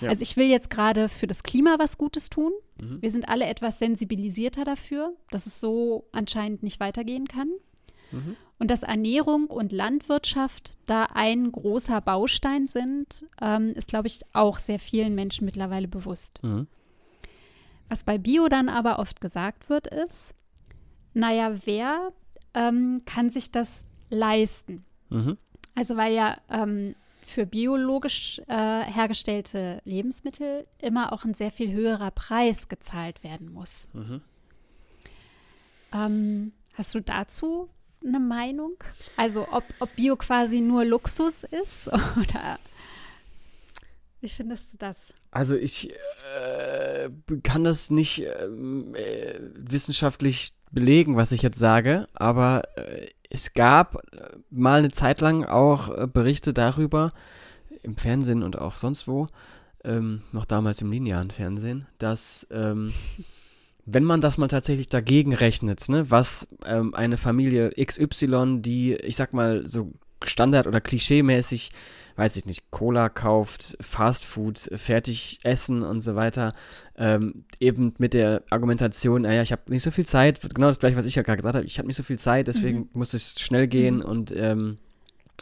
Ja. 0.00 0.08
Also 0.08 0.22
ich 0.22 0.36
will 0.36 0.46
jetzt 0.46 0.70
gerade 0.70 1.08
für 1.10 1.26
das 1.26 1.42
Klima 1.42 1.76
was 1.78 1.98
Gutes 1.98 2.30
tun. 2.30 2.52
Mhm. 2.80 3.02
Wir 3.02 3.10
sind 3.10 3.28
alle 3.28 3.46
etwas 3.46 3.78
sensibilisierter 3.78 4.64
dafür, 4.64 5.12
dass 5.30 5.44
es 5.44 5.60
so 5.60 6.08
anscheinend 6.12 6.62
nicht 6.62 6.80
weitergehen 6.80 7.28
kann. 7.28 7.50
Mhm. 8.12 8.36
Und 8.60 8.70
dass 8.70 8.82
Ernährung 8.82 9.46
und 9.46 9.72
Landwirtschaft 9.72 10.74
da 10.84 11.04
ein 11.14 11.50
großer 11.50 12.02
Baustein 12.02 12.66
sind, 12.66 13.24
ähm, 13.40 13.70
ist, 13.70 13.88
glaube 13.88 14.06
ich, 14.06 14.20
auch 14.34 14.58
sehr 14.58 14.78
vielen 14.78 15.14
Menschen 15.14 15.46
mittlerweile 15.46 15.88
bewusst. 15.88 16.40
Mhm. 16.42 16.66
Was 17.88 18.04
bei 18.04 18.18
Bio 18.18 18.48
dann 18.48 18.68
aber 18.68 18.98
oft 18.98 19.22
gesagt 19.22 19.70
wird, 19.70 19.86
ist, 19.86 20.34
naja, 21.14 21.54
wer 21.64 22.12
ähm, 22.52 23.00
kann 23.06 23.30
sich 23.30 23.50
das 23.50 23.86
leisten? 24.10 24.84
Mhm. 25.08 25.38
Also 25.74 25.96
weil 25.96 26.12
ja 26.12 26.36
ähm, 26.50 26.94
für 27.22 27.46
biologisch 27.46 28.42
äh, 28.46 28.82
hergestellte 28.82 29.80
Lebensmittel 29.86 30.66
immer 30.82 31.14
auch 31.14 31.24
ein 31.24 31.32
sehr 31.32 31.50
viel 31.50 31.72
höherer 31.72 32.10
Preis 32.10 32.68
gezahlt 32.68 33.24
werden 33.24 33.50
muss. 33.54 33.88
Mhm. 33.94 34.20
Ähm, 35.94 36.52
hast 36.74 36.94
du 36.94 37.00
dazu 37.00 37.70
eine 38.04 38.20
Meinung? 38.20 38.74
Also 39.16 39.46
ob, 39.50 39.64
ob 39.78 39.94
Bio 39.96 40.16
quasi 40.16 40.60
nur 40.60 40.84
Luxus 40.84 41.44
ist 41.44 41.88
oder 42.16 42.58
wie 44.20 44.28
findest 44.28 44.74
du 44.74 44.78
das? 44.78 45.14
Also 45.30 45.56
ich 45.56 45.90
äh, 45.90 47.08
kann 47.42 47.64
das 47.64 47.90
nicht 47.90 48.22
ähm, 48.42 48.94
äh, 48.94 49.40
wissenschaftlich 49.54 50.52
belegen, 50.70 51.16
was 51.16 51.32
ich 51.32 51.42
jetzt 51.42 51.58
sage, 51.58 52.06
aber 52.12 52.62
äh, 52.76 53.08
es 53.30 53.54
gab 53.54 53.94
äh, 54.12 54.36
mal 54.50 54.80
eine 54.80 54.90
Zeit 54.90 55.20
lang 55.20 55.44
auch 55.44 55.88
äh, 55.88 56.06
Berichte 56.06 56.52
darüber, 56.52 57.12
im 57.82 57.96
Fernsehen 57.96 58.42
und 58.42 58.58
auch 58.58 58.76
sonst 58.76 59.08
wo, 59.08 59.28
ähm, 59.84 60.22
noch 60.32 60.44
damals 60.44 60.82
im 60.82 60.92
linearen 60.92 61.30
Fernsehen, 61.30 61.86
dass 61.98 62.46
ähm, 62.50 62.92
wenn 63.86 64.04
man 64.04 64.20
das 64.20 64.38
mal 64.38 64.48
tatsächlich 64.48 64.88
dagegen 64.88 65.34
rechnet, 65.34 65.88
ne, 65.88 66.10
was 66.10 66.48
ähm, 66.64 66.94
eine 66.94 67.16
Familie 67.16 67.70
XY, 67.70 68.58
die, 68.60 68.94
ich 68.94 69.16
sag 69.16 69.32
mal, 69.32 69.66
so 69.66 69.92
standard- 70.24 70.66
oder 70.66 70.80
klischeemäßig, 70.80 71.70
weiß 72.16 72.36
ich 72.36 72.44
nicht, 72.44 72.70
Cola 72.70 73.08
kauft, 73.08 73.76
Fastfood, 73.80 74.70
Fertigessen 74.74 75.82
und 75.82 76.02
so 76.02 76.16
weiter, 76.16 76.52
ähm, 76.96 77.44
eben 77.60 77.94
mit 77.98 78.12
der 78.12 78.42
Argumentation, 78.50 79.22
naja, 79.22 79.42
ich 79.42 79.52
habe 79.52 79.62
nicht 79.68 79.82
so 79.82 79.90
viel 79.90 80.06
Zeit, 80.06 80.40
genau 80.54 80.66
das 80.66 80.78
gleiche, 80.78 80.96
was 80.96 81.06
ich 81.06 81.14
ja 81.14 81.22
gerade 81.22 81.38
gesagt 81.38 81.56
habe, 81.56 81.66
ich 81.66 81.78
habe 81.78 81.86
nicht 81.86 81.96
so 81.96 82.02
viel 82.02 82.18
Zeit, 82.18 82.48
deswegen 82.48 82.78
mhm. 82.80 82.88
muss 82.92 83.14
es 83.14 83.40
schnell 83.40 83.68
gehen 83.68 83.96
mhm. 83.96 84.02
und, 84.02 84.36
ähm, 84.36 84.78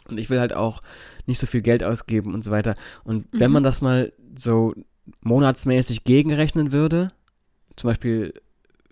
und 0.07 0.17
ich 0.17 0.29
will 0.29 0.39
halt 0.39 0.53
auch 0.53 0.81
nicht 1.25 1.39
so 1.39 1.47
viel 1.47 1.61
Geld 1.61 1.83
ausgeben 1.83 2.33
und 2.33 2.45
so 2.45 2.51
weiter. 2.51 2.75
Und 3.03 3.31
mhm. 3.33 3.39
wenn 3.39 3.51
man 3.51 3.63
das 3.63 3.81
mal 3.81 4.13
so 4.35 4.73
monatsmäßig 5.21 6.03
gegenrechnen 6.03 6.71
würde, 6.71 7.11
zum 7.79 7.89
Beispiel, 7.89 8.33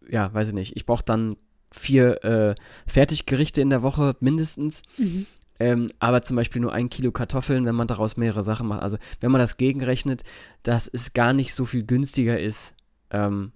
ja, 0.09 0.33
weiß 0.33 0.47
ich 0.49 0.53
nicht, 0.53 0.77
ich 0.77 0.85
brauche 0.85 1.03
dann 1.03 1.35
vier 1.71 2.23
äh, 2.23 2.55
Fertiggerichte 2.87 3.59
in 3.59 3.69
der 3.69 3.83
Woche 3.83 4.15
mindestens. 4.21 4.81
Mhm. 4.97 5.25
Ähm, 5.59 5.89
aber 5.99 6.21
zum 6.21 6.37
Beispiel 6.37 6.61
nur 6.61 6.71
ein 6.71 6.89
Kilo 6.89 7.11
Kartoffeln, 7.11 7.65
wenn 7.65 7.75
man 7.75 7.87
daraus 7.87 8.15
mehrere 8.15 8.43
Sachen 8.43 8.67
macht. 8.67 8.81
Also 8.81 8.97
wenn 9.19 9.31
man 9.31 9.41
das 9.41 9.57
gegenrechnet, 9.57 10.23
dass 10.63 10.87
es 10.87 11.13
gar 11.13 11.33
nicht 11.33 11.53
so 11.53 11.65
viel 11.65 11.83
günstiger 11.83 12.39
ist, 12.39 12.75
ähm, 13.09 13.51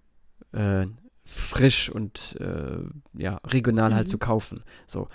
äh, 0.51 0.87
frisch 1.23 1.89
und 1.89 2.35
äh, 2.41 2.79
ja, 3.13 3.39
regional 3.45 3.85
halt 3.85 3.91
mhm. 3.91 3.97
halt 3.97 4.09
zu 4.09 4.17
kaufen. 4.17 4.63
So. 4.85 5.07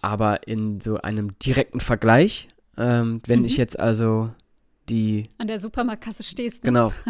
Aber 0.00 0.48
in 0.48 0.80
so 0.80 0.96
einem 0.96 1.38
direkten 1.38 1.78
Vergleich, 1.78 2.48
ähm, 2.76 3.20
wenn 3.26 3.40
mhm. 3.40 3.44
ich 3.44 3.56
jetzt 3.56 3.78
also 3.78 4.32
die. 4.88 5.28
An 5.38 5.46
der 5.46 5.60
Supermarktkasse 5.60 6.24
stehst. 6.24 6.64
Ne? 6.64 6.70
Genau. 6.70 6.92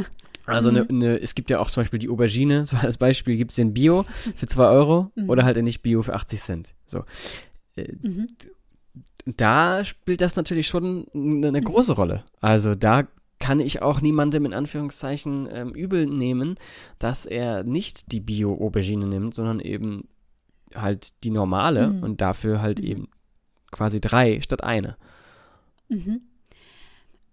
Also 0.46 0.70
mhm. 0.70 0.76
ne, 0.76 0.86
ne, 0.90 1.20
es 1.20 1.34
gibt 1.34 1.50
ja 1.50 1.58
auch 1.58 1.70
zum 1.70 1.82
Beispiel 1.82 1.98
die 1.98 2.08
Aubergine, 2.08 2.66
so 2.66 2.76
als 2.76 2.98
Beispiel 2.98 3.36
gibt 3.36 3.52
es 3.52 3.56
den 3.56 3.74
Bio 3.74 4.04
für 4.36 4.46
2 4.46 4.64
Euro 4.66 5.10
mhm. 5.14 5.30
oder 5.30 5.44
halt 5.44 5.62
nicht 5.62 5.82
Bio 5.82 6.02
für 6.02 6.14
80 6.14 6.40
Cent. 6.40 6.74
So. 6.86 7.04
Äh, 7.76 7.92
mhm. 8.02 8.26
Da 9.26 9.84
spielt 9.84 10.20
das 10.20 10.36
natürlich 10.36 10.66
schon 10.66 11.06
eine, 11.14 11.48
eine 11.48 11.62
große 11.62 11.94
Rolle. 11.94 12.24
Also 12.40 12.74
da 12.74 13.08
kann 13.38 13.60
ich 13.60 13.82
auch 13.82 14.00
niemandem 14.00 14.46
in 14.46 14.54
Anführungszeichen 14.54 15.48
ähm, 15.50 15.70
übel 15.72 16.06
nehmen, 16.06 16.56
dass 16.98 17.26
er 17.26 17.64
nicht 17.64 18.12
die 18.12 18.20
Bio-Aubergine 18.20 19.06
nimmt, 19.06 19.34
sondern 19.34 19.60
eben 19.60 20.08
halt 20.74 21.12
die 21.24 21.30
normale 21.30 21.88
mhm. 21.88 22.02
und 22.02 22.20
dafür 22.20 22.60
halt 22.60 22.78
mhm. 22.80 22.86
eben 22.86 23.08
quasi 23.70 24.00
drei 24.00 24.40
statt 24.40 24.62
eine. 24.62 24.96
Mhm. 25.88 26.22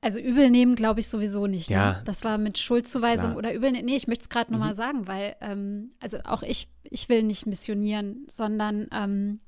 Also 0.01 0.19
übel 0.19 0.49
nehmen 0.49 0.75
glaube 0.75 0.99
ich 0.99 1.07
sowieso 1.07 1.45
nicht. 1.45 1.69
Ne? 1.69 1.75
Ja. 1.75 2.01
Das 2.05 2.23
war 2.23 2.37
mit 2.37 2.57
Schuldzuweisung 2.57 3.31
klar. 3.31 3.37
oder 3.37 3.53
übel. 3.53 3.71
Nee, 3.71 3.95
ich 3.95 4.07
möchte 4.07 4.23
es 4.23 4.29
gerade 4.29 4.51
mhm. 4.51 4.59
nochmal 4.59 4.75
sagen, 4.75 5.07
weil, 5.07 5.35
ähm, 5.41 5.91
also 5.99 6.17
auch 6.25 6.41
ich, 6.41 6.69
ich 6.83 7.07
will 7.07 7.23
nicht 7.23 7.45
missionieren, 7.45 8.25
sondern 8.27 8.87
ähm, 8.91 9.39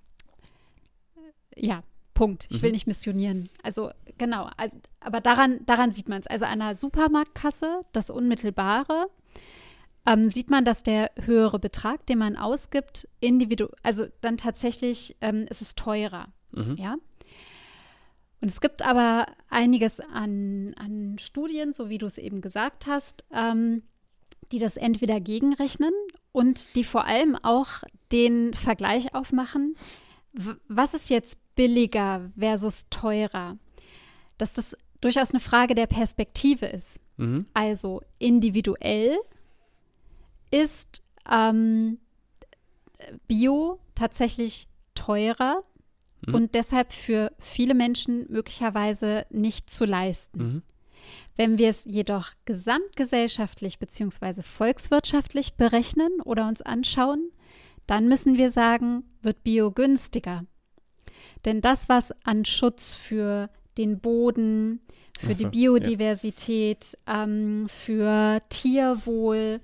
ja, 1.56 1.84
Punkt. 2.14 2.48
Ich 2.50 2.58
mhm. 2.58 2.62
will 2.62 2.72
nicht 2.72 2.88
missionieren. 2.88 3.50
Also 3.64 3.90
genau, 4.18 4.50
also, 4.58 4.78
aber 5.00 5.22
daran, 5.22 5.66
daran 5.66 5.92
sieht 5.92 6.08
man 6.08 6.22
es. 6.22 6.28
Also 6.28 6.46
an 6.46 6.62
einer 6.62 6.76
Supermarktkasse, 6.76 7.82
das 7.92 8.10
Unmittelbare, 8.10 9.08
ähm, 10.06 10.30
sieht 10.30 10.50
man, 10.50 10.66
dass 10.66 10.84
der 10.84 11.12
höhere 11.22 11.60
Betrag, 11.60 12.06
den 12.06 12.20
man 12.20 12.36
ausgibt, 12.36 13.08
individuell, 13.20 13.74
also 13.84 14.06
dann 14.22 14.38
tatsächlich 14.38 15.16
ähm, 15.22 15.48
ist 15.50 15.62
es 15.62 15.76
teurer. 15.76 16.28
Mhm. 16.52 16.76
Ja. 16.78 16.96
Und 18.44 18.50
es 18.50 18.60
gibt 18.60 18.82
aber 18.82 19.28
einiges 19.50 20.02
an, 20.02 20.74
an 20.76 21.16
Studien, 21.18 21.72
so 21.72 21.88
wie 21.88 21.98
du 21.98 22.06
es 22.06 22.18
eben 22.18 22.42
gesagt 22.42 22.88
hast, 22.88 23.24
ähm, 23.32 23.84
die 24.52 24.60
das 24.60 24.76
entweder 24.76 25.22
gegenrechnen 25.22 25.94
und 26.34 26.76
die 26.76 26.84
vor 26.84 27.06
allem 27.06 27.38
auch 27.38 27.84
den 28.12 28.54
Vergleich 28.54 29.16
aufmachen, 29.16 29.78
was 30.68 30.94
ist 30.94 31.10
jetzt 31.10 31.38
billiger 31.56 32.32
versus 32.38 32.90
teurer? 32.90 33.58
Dass 34.38 34.52
das 34.52 34.76
durchaus 35.00 35.32
eine 35.32 35.40
Frage 35.40 35.74
der 35.74 35.88
Perspektive 35.88 36.66
ist. 36.66 37.00
Mhm. 37.16 37.46
Also 37.54 38.02
individuell 38.20 39.20
ist 40.52 41.02
ähm, 41.32 41.98
Bio 43.26 43.80
tatsächlich 43.96 44.68
teurer 44.96 45.64
mhm. 46.28 46.36
und 46.36 46.56
deshalb 46.56 46.94
für 46.94 47.32
viele 47.40 47.74
Menschen 47.74 48.26
möglicherweise 48.30 49.26
nicht 49.30 49.70
zu 49.70 49.86
leisten. 49.86 50.40
Mhm. 50.40 50.62
Wenn 51.36 51.58
wir 51.58 51.70
es 51.70 51.86
jedoch 51.86 52.32
gesamtgesellschaftlich 52.46 53.80
bzw. 53.80 54.42
volkswirtschaftlich 54.44 55.56
berechnen 55.56 56.22
oder 56.24 56.48
uns 56.48 56.62
anschauen, 56.62 57.32
dann 57.88 58.08
müssen 58.08 58.38
wir 58.38 58.52
sagen, 58.52 59.04
wird 59.22 59.44
Bio 59.44 59.72
günstiger. 59.72 60.46
Denn 61.46 61.62
das, 61.62 61.90
was 61.90 62.14
an 62.24 62.46
Schutz 62.46 62.92
für 62.92 63.50
den 63.78 64.00
Boden, 64.00 64.82
für 65.18 65.36
so, 65.36 65.44
die 65.44 65.50
Biodiversität, 65.50 66.98
ja. 67.08 67.24
ähm, 67.24 67.68
für 67.68 68.42
Tierwohl, 68.50 69.60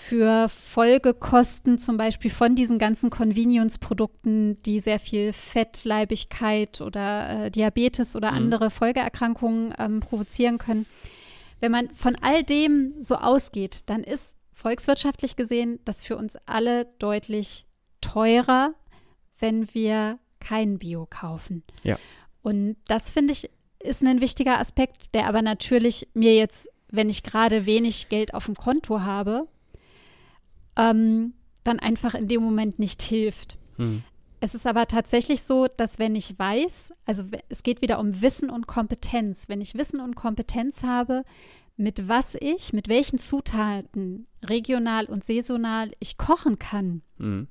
für 0.00 0.48
Folgekosten 0.48 1.76
zum 1.78 1.98
Beispiel 1.98 2.30
von 2.30 2.54
diesen 2.56 2.78
ganzen 2.78 3.10
Convenience-Produkten, 3.10 4.60
die 4.62 4.80
sehr 4.80 4.98
viel 4.98 5.34
Fettleibigkeit 5.34 6.80
oder 6.80 7.44
äh, 7.44 7.50
Diabetes 7.50 8.16
oder 8.16 8.30
mhm. 8.30 8.36
andere 8.38 8.70
Folgeerkrankungen 8.70 9.74
ähm, 9.78 10.00
provozieren 10.00 10.56
können. 10.56 10.86
Wenn 11.60 11.70
man 11.70 11.90
von 11.90 12.16
all 12.22 12.42
dem 12.42 12.94
so 13.00 13.16
ausgeht, 13.16 13.90
dann 13.90 14.02
ist 14.02 14.36
volkswirtschaftlich 14.54 15.36
gesehen 15.36 15.80
das 15.84 16.02
für 16.02 16.16
uns 16.16 16.36
alle 16.46 16.86
deutlich 16.98 17.66
teurer, 18.00 18.72
wenn 19.38 19.72
wir 19.74 20.18
kein 20.40 20.78
Bio 20.78 21.06
kaufen. 21.10 21.62
Ja. 21.82 21.98
Und 22.40 22.76
das 22.88 23.10
finde 23.10 23.34
ich 23.34 23.50
ist 23.82 24.02
ein 24.02 24.22
wichtiger 24.22 24.58
Aspekt, 24.58 25.14
der 25.14 25.26
aber 25.26 25.42
natürlich 25.42 26.08
mir 26.14 26.34
jetzt, 26.34 26.70
wenn 26.88 27.10
ich 27.10 27.22
gerade 27.22 27.66
wenig 27.66 28.08
Geld 28.08 28.32
auf 28.32 28.46
dem 28.46 28.54
Konto 28.54 29.00
habe, 29.02 29.46
ähm, 30.80 31.34
dann 31.64 31.78
einfach 31.78 32.14
in 32.14 32.28
dem 32.28 32.42
Moment 32.42 32.78
nicht 32.78 33.02
hilft. 33.02 33.58
Hm. 33.76 34.02
Es 34.40 34.54
ist 34.54 34.66
aber 34.66 34.86
tatsächlich 34.86 35.42
so, 35.42 35.66
dass 35.68 35.98
wenn 35.98 36.14
ich 36.14 36.38
weiß, 36.38 36.94
also 37.04 37.24
es 37.50 37.62
geht 37.62 37.82
wieder 37.82 37.98
um 38.00 38.22
Wissen 38.22 38.48
und 38.48 38.66
Kompetenz, 38.66 39.48
wenn 39.48 39.60
ich 39.60 39.74
Wissen 39.74 40.00
und 40.00 40.16
Kompetenz 40.16 40.82
habe, 40.82 41.24
mit 41.76 42.08
was 42.08 42.34
ich, 42.40 42.72
mit 42.72 42.88
welchen 42.88 43.18
Zutaten 43.18 44.26
regional 44.42 45.06
und 45.06 45.24
saisonal 45.24 45.92
ich 45.98 46.16
kochen 46.16 46.58
kann 46.58 47.02
hm. 47.18 47.48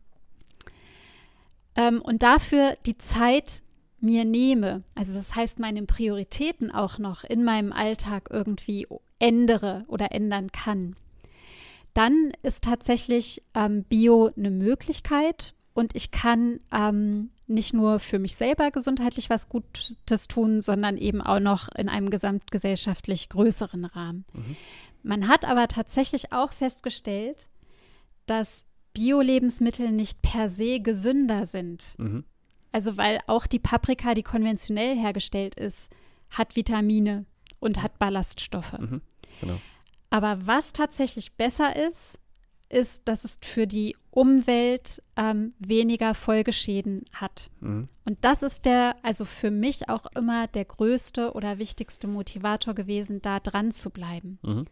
ähm, 1.75 2.01
und 2.01 2.24
dafür 2.24 2.75
die 2.86 2.98
Zeit 2.98 3.62
mir 4.01 4.25
nehme, 4.25 4.83
also 4.95 5.13
das 5.13 5.36
heißt 5.36 5.59
meine 5.59 5.83
Prioritäten 5.83 6.71
auch 6.71 6.98
noch 6.98 7.24
in 7.24 7.43
meinem 7.43 7.74
Alltag 7.74 8.29
irgendwie 8.31 8.88
ändere 9.19 9.83
oder 9.88 10.12
ändern 10.12 10.51
kann, 10.51 10.95
dann 11.93 12.31
ist 12.43 12.63
tatsächlich 12.63 13.43
ähm, 13.53 13.84
Bio 13.84 14.31
eine 14.38 14.51
Möglichkeit 14.51 15.53
und 15.74 15.96
ich 15.96 16.12
kann 16.12 16.60
ähm, 16.72 17.29
nicht 17.48 17.74
nur 17.74 18.00
für 18.00 18.19
mich 18.19 18.36
selber 18.36 18.72
gesundheitlich 18.72 19.29
was 19.29 19.50
Gutes 19.50 20.27
tun, 20.27 20.62
sondern 20.62 20.98
eben 20.98 21.22
auch 21.22 21.39
noch 21.39 21.69
in 21.75 21.89
einem 21.89 22.10
gesamtgesellschaftlich 22.10 23.29
größeren 23.29 23.86
Rahmen. 23.86 24.25
Mhm. 24.34 24.55
Man 25.03 25.27
hat 25.27 25.46
aber 25.46 25.67
tatsächlich 25.67 26.31
auch 26.31 26.53
festgestellt, 26.53 27.48
dass 28.25 28.65
Bio-Lebensmittel 28.93 29.91
nicht 29.91 30.22
per 30.22 30.50
se 30.50 30.79
gesünder 30.79 31.46
sind. 31.46 31.96
Mhm. 31.98 32.24
Also 32.72 32.98
weil 32.98 33.19
auch 33.27 33.48
die 33.48 33.60
Paprika, 33.60 34.13
die 34.13 34.24
konventionell 34.24 34.96
hergestellt 34.96 35.55
ist, 35.55 35.91
hat 36.29 36.55
Vitamine 36.55 37.25
und 37.60 37.81
hat 37.81 37.98
Ballaststoffe. 37.98 38.77
Mhm. 38.77 39.01
Genau. 39.41 39.60
Aber 40.10 40.48
was 40.48 40.74
tatsächlich 40.74 41.34
besser 41.34 41.75
ist, 41.75 42.20
ist, 42.70 43.08
dass 43.08 43.25
es 43.25 43.39
für 43.42 43.68
die 43.68 43.96
Umwelt 44.12 45.01
ähm, 45.16 45.54
weniger 45.60 46.13
Folgeschäden 46.13 47.06
hat. 47.12 47.50
Mhm. 47.60 47.89
Und 48.06 48.18
das 48.22 48.44
ist 48.44 48.66
der, 48.66 48.96
also 49.04 49.25
für 49.25 49.51
mich 49.51 49.89
auch 49.89 50.06
immer 50.16 50.48
der 50.48 50.66
größte 50.66 51.34
oder 51.34 51.58
wichtigste 51.58 52.08
Motivator 52.08 52.74
gewesen, 52.75 53.22
da 53.22 53.39
dran 53.39 53.72
zu 53.72 53.89
bleiben. 53.89 54.39
Mhm. 54.44 54.66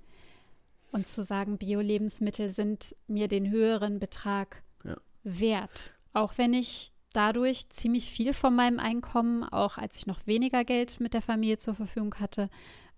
Und 0.91 1.08
zu 1.08 1.24
sagen, 1.24 1.58
Bio-Lebensmittel 1.58 2.51
sind 2.51 2.96
mir 3.08 3.27
den 3.27 3.50
höheren 3.50 4.00
Betrag 4.00 4.63
ja. 4.84 4.96
wert. 5.24 5.91
Auch 6.13 6.38
wenn 6.38 6.53
ich 6.53 6.91
dadurch 7.13 7.70
ziemlich 7.70 8.10
viel 8.10 8.34
von 8.34 8.56
meinem 8.56 8.79
Einkommen, 8.79 9.44
auch 9.44 9.77
als 9.77 9.98
ich 9.98 10.08
noch 10.08 10.25
weniger 10.25 10.63
Geld 10.63 11.00
mit 11.00 11.13
der 11.13 11.22
Familie 11.22 11.58
zur 11.58 11.75
Verfügung 11.75 12.15
hatte, 12.15 12.50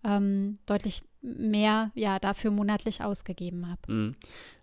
ähm, 0.03 0.57
deutlich 0.65 1.03
mehr 1.21 1.91
ja 1.95 2.19
dafür 2.19 2.51
monatlich 2.51 3.03
ausgegeben 3.03 3.67
habe. 3.67 3.91
Mhm. 3.91 4.15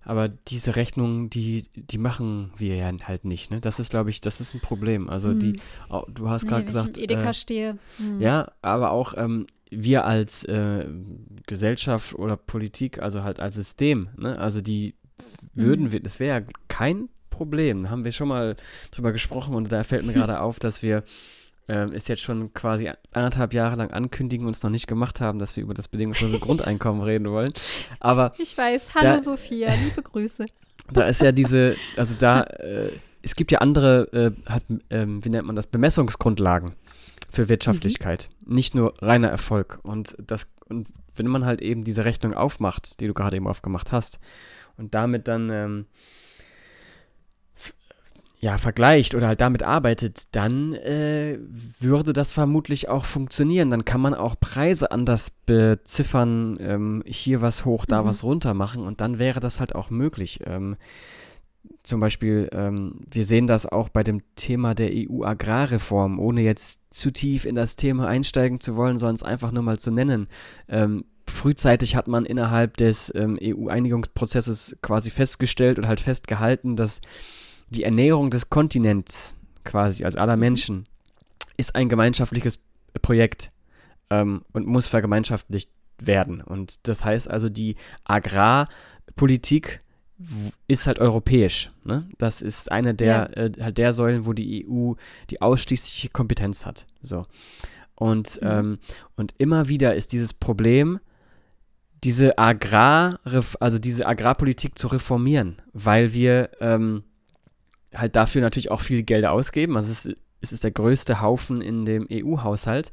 Aber 0.02 0.28
diese 0.28 0.76
Rechnungen, 0.76 1.28
die, 1.30 1.64
die 1.74 1.98
machen 1.98 2.52
wir 2.56 2.76
ja 2.76 2.90
halt 3.04 3.24
nicht, 3.24 3.50
ne? 3.50 3.60
Das 3.60 3.78
ist, 3.78 3.90
glaube 3.90 4.10
ich, 4.10 4.20
das 4.20 4.40
ist 4.40 4.54
ein 4.54 4.60
Problem. 4.60 5.10
Also 5.10 5.28
mhm. 5.28 5.40
die, 5.40 5.60
oh, 5.90 6.04
du 6.08 6.28
hast 6.28 6.46
gerade 6.46 6.62
nee, 6.62 6.66
gesagt. 6.66 6.96
Ich 6.96 7.04
Edeka 7.04 7.30
äh, 7.30 7.34
stehe. 7.34 7.78
Mhm. 7.98 8.20
Ja, 8.20 8.52
aber 8.62 8.92
auch 8.92 9.14
ähm, 9.16 9.46
wir 9.70 10.04
als 10.04 10.44
äh, 10.44 10.86
Gesellschaft 11.46 12.14
oder 12.14 12.36
Politik, 12.36 13.02
also 13.02 13.22
halt 13.22 13.40
als 13.40 13.56
System, 13.56 14.08
ne? 14.16 14.38
Also 14.38 14.60
die 14.60 14.94
würden 15.54 15.86
mhm. 15.86 15.92
wir, 15.92 16.00
das 16.00 16.20
wäre 16.20 16.40
ja 16.40 16.46
kein 16.68 17.08
Problem. 17.30 17.84
Da 17.84 17.90
haben 17.90 18.04
wir 18.04 18.12
schon 18.12 18.28
mal 18.28 18.56
drüber 18.92 19.12
gesprochen 19.12 19.54
und 19.54 19.72
da 19.72 19.82
fällt 19.82 20.06
mir 20.06 20.12
gerade 20.14 20.40
auf, 20.40 20.58
dass 20.58 20.82
wir 20.82 21.02
ähm, 21.68 21.92
ist 21.92 22.08
jetzt 22.08 22.22
schon 22.22 22.52
quasi 22.54 22.90
anderthalb 23.12 23.52
Jahre 23.52 23.76
lang 23.76 23.90
ankündigen 23.90 24.46
und 24.46 24.54
es 24.54 24.62
noch 24.62 24.70
nicht 24.70 24.86
gemacht 24.86 25.20
haben, 25.20 25.38
dass 25.38 25.56
wir 25.56 25.62
über 25.62 25.74
das 25.74 25.88
bedingungslose 25.88 26.38
Grundeinkommen 26.40 27.02
reden 27.02 27.30
wollen. 27.30 27.52
Aber 28.00 28.34
ich 28.38 28.56
weiß, 28.56 28.94
hallo 28.94 29.16
da, 29.16 29.20
Sophia, 29.20 29.74
liebe 29.74 30.02
Grüße. 30.02 30.46
Da 30.92 31.08
ist 31.08 31.20
ja 31.20 31.32
diese, 31.32 31.74
also 31.96 32.14
da, 32.16 32.42
äh, 32.42 32.90
es 33.20 33.34
gibt 33.34 33.50
ja 33.50 33.58
andere, 33.58 34.34
äh, 34.46 34.48
hat, 34.48 34.62
ähm, 34.90 35.24
wie 35.24 35.30
nennt 35.30 35.44
man 35.44 35.56
das, 35.56 35.66
Bemessungsgrundlagen 35.66 36.76
für 37.28 37.48
Wirtschaftlichkeit, 37.48 38.28
mhm. 38.44 38.54
nicht 38.54 38.76
nur 38.76 38.94
reiner 39.02 39.26
Erfolg. 39.26 39.80
Und 39.82 40.14
das, 40.24 40.46
und 40.68 40.86
wenn 41.16 41.26
man 41.26 41.44
halt 41.44 41.60
eben 41.60 41.82
diese 41.82 42.04
Rechnung 42.04 42.34
aufmacht, 42.34 43.00
die 43.00 43.08
du 43.08 43.14
gerade 43.14 43.36
eben 43.36 43.48
aufgemacht 43.48 43.90
hast, 43.90 44.20
und 44.76 44.94
damit 44.94 45.26
dann 45.26 45.50
ähm, 45.50 45.86
ja, 48.38 48.58
vergleicht 48.58 49.14
oder 49.14 49.28
halt 49.28 49.40
damit 49.40 49.62
arbeitet, 49.62 50.34
dann 50.36 50.74
äh, 50.74 51.38
würde 51.80 52.12
das 52.12 52.32
vermutlich 52.32 52.88
auch 52.88 53.04
funktionieren. 53.06 53.70
Dann 53.70 53.84
kann 53.84 54.00
man 54.00 54.14
auch 54.14 54.38
Preise 54.38 54.90
anders 54.90 55.30
beziffern, 55.30 56.58
ähm, 56.60 57.02
hier 57.06 57.40
was 57.40 57.64
hoch, 57.64 57.86
da 57.86 58.02
mhm. 58.02 58.06
was 58.06 58.24
runter 58.24 58.52
machen 58.52 58.82
und 58.82 59.00
dann 59.00 59.18
wäre 59.18 59.40
das 59.40 59.60
halt 59.60 59.74
auch 59.74 59.90
möglich. 59.90 60.40
Ähm, 60.44 60.76
zum 61.82 62.00
Beispiel, 62.00 62.48
ähm, 62.52 63.00
wir 63.10 63.24
sehen 63.24 63.46
das 63.46 63.64
auch 63.64 63.88
bei 63.88 64.04
dem 64.04 64.22
Thema 64.34 64.74
der 64.74 64.90
EU-Agrarreform, 64.92 66.18
ohne 66.18 66.42
jetzt 66.42 66.80
zu 66.90 67.10
tief 67.10 67.44
in 67.44 67.54
das 67.54 67.76
Thema 67.76 68.06
einsteigen 68.06 68.60
zu 68.60 68.76
wollen, 68.76 68.98
sondern 68.98 69.16
es 69.16 69.22
einfach 69.22 69.52
nur 69.52 69.62
mal 69.62 69.78
zu 69.78 69.90
nennen. 69.90 70.28
Ähm, 70.68 71.04
frühzeitig 71.26 71.96
hat 71.96 72.06
man 72.06 72.26
innerhalb 72.26 72.76
des 72.76 73.12
ähm, 73.14 73.38
EU-Einigungsprozesses 73.40 74.76
quasi 74.82 75.10
festgestellt 75.10 75.78
und 75.78 75.88
halt 75.88 76.00
festgehalten, 76.00 76.76
dass 76.76 77.00
die 77.68 77.84
Ernährung 77.84 78.30
des 78.30 78.50
Kontinents 78.50 79.36
quasi, 79.64 80.04
also 80.04 80.18
aller 80.18 80.36
mhm. 80.36 80.40
Menschen, 80.40 80.84
ist 81.56 81.74
ein 81.74 81.88
gemeinschaftliches 81.88 82.58
Projekt 83.02 83.50
ähm, 84.10 84.42
und 84.52 84.66
muss 84.66 84.86
vergemeinschaftlicht 84.86 85.70
werden. 85.98 86.40
Und 86.40 86.86
das 86.88 87.04
heißt 87.04 87.28
also, 87.28 87.48
die 87.48 87.76
Agrarpolitik 88.04 89.80
ist 90.66 90.86
halt 90.86 90.98
europäisch. 90.98 91.70
Ne? 91.84 92.08
Das 92.18 92.40
ist 92.40 92.70
eine 92.72 92.94
der, 92.94 93.30
ja. 93.34 93.44
äh, 93.44 93.52
halt 93.60 93.78
der 93.78 93.92
Säulen, 93.92 94.26
wo 94.26 94.32
die 94.32 94.66
EU 94.66 94.94
die 95.30 95.42
ausschließliche 95.42 96.08
Kompetenz 96.08 96.64
hat. 96.64 96.86
So. 97.02 97.26
Und, 97.94 98.40
mhm. 98.40 98.48
ähm, 98.48 98.78
und 99.16 99.34
immer 99.38 99.68
wieder 99.68 99.94
ist 99.94 100.12
dieses 100.12 100.32
Problem, 100.32 101.00
diese 102.04 102.38
Agrar, 102.38 103.20
also 103.58 103.78
diese 103.78 104.06
Agrarpolitik 104.06 104.78
zu 104.78 104.86
reformieren, 104.88 105.56
weil 105.72 106.12
wir 106.12 106.50
ähm, 106.60 107.02
halt 107.96 108.16
dafür 108.16 108.42
natürlich 108.42 108.70
auch 108.70 108.80
viel 108.80 109.02
Gelder 109.02 109.32
ausgeben. 109.32 109.76
Also 109.76 109.90
es 109.90 110.06
ist, 110.06 110.16
es 110.40 110.52
ist 110.52 110.64
der 110.64 110.70
größte 110.70 111.20
Haufen 111.20 111.60
in 111.60 111.84
dem 111.84 112.06
EU-Haushalt. 112.10 112.92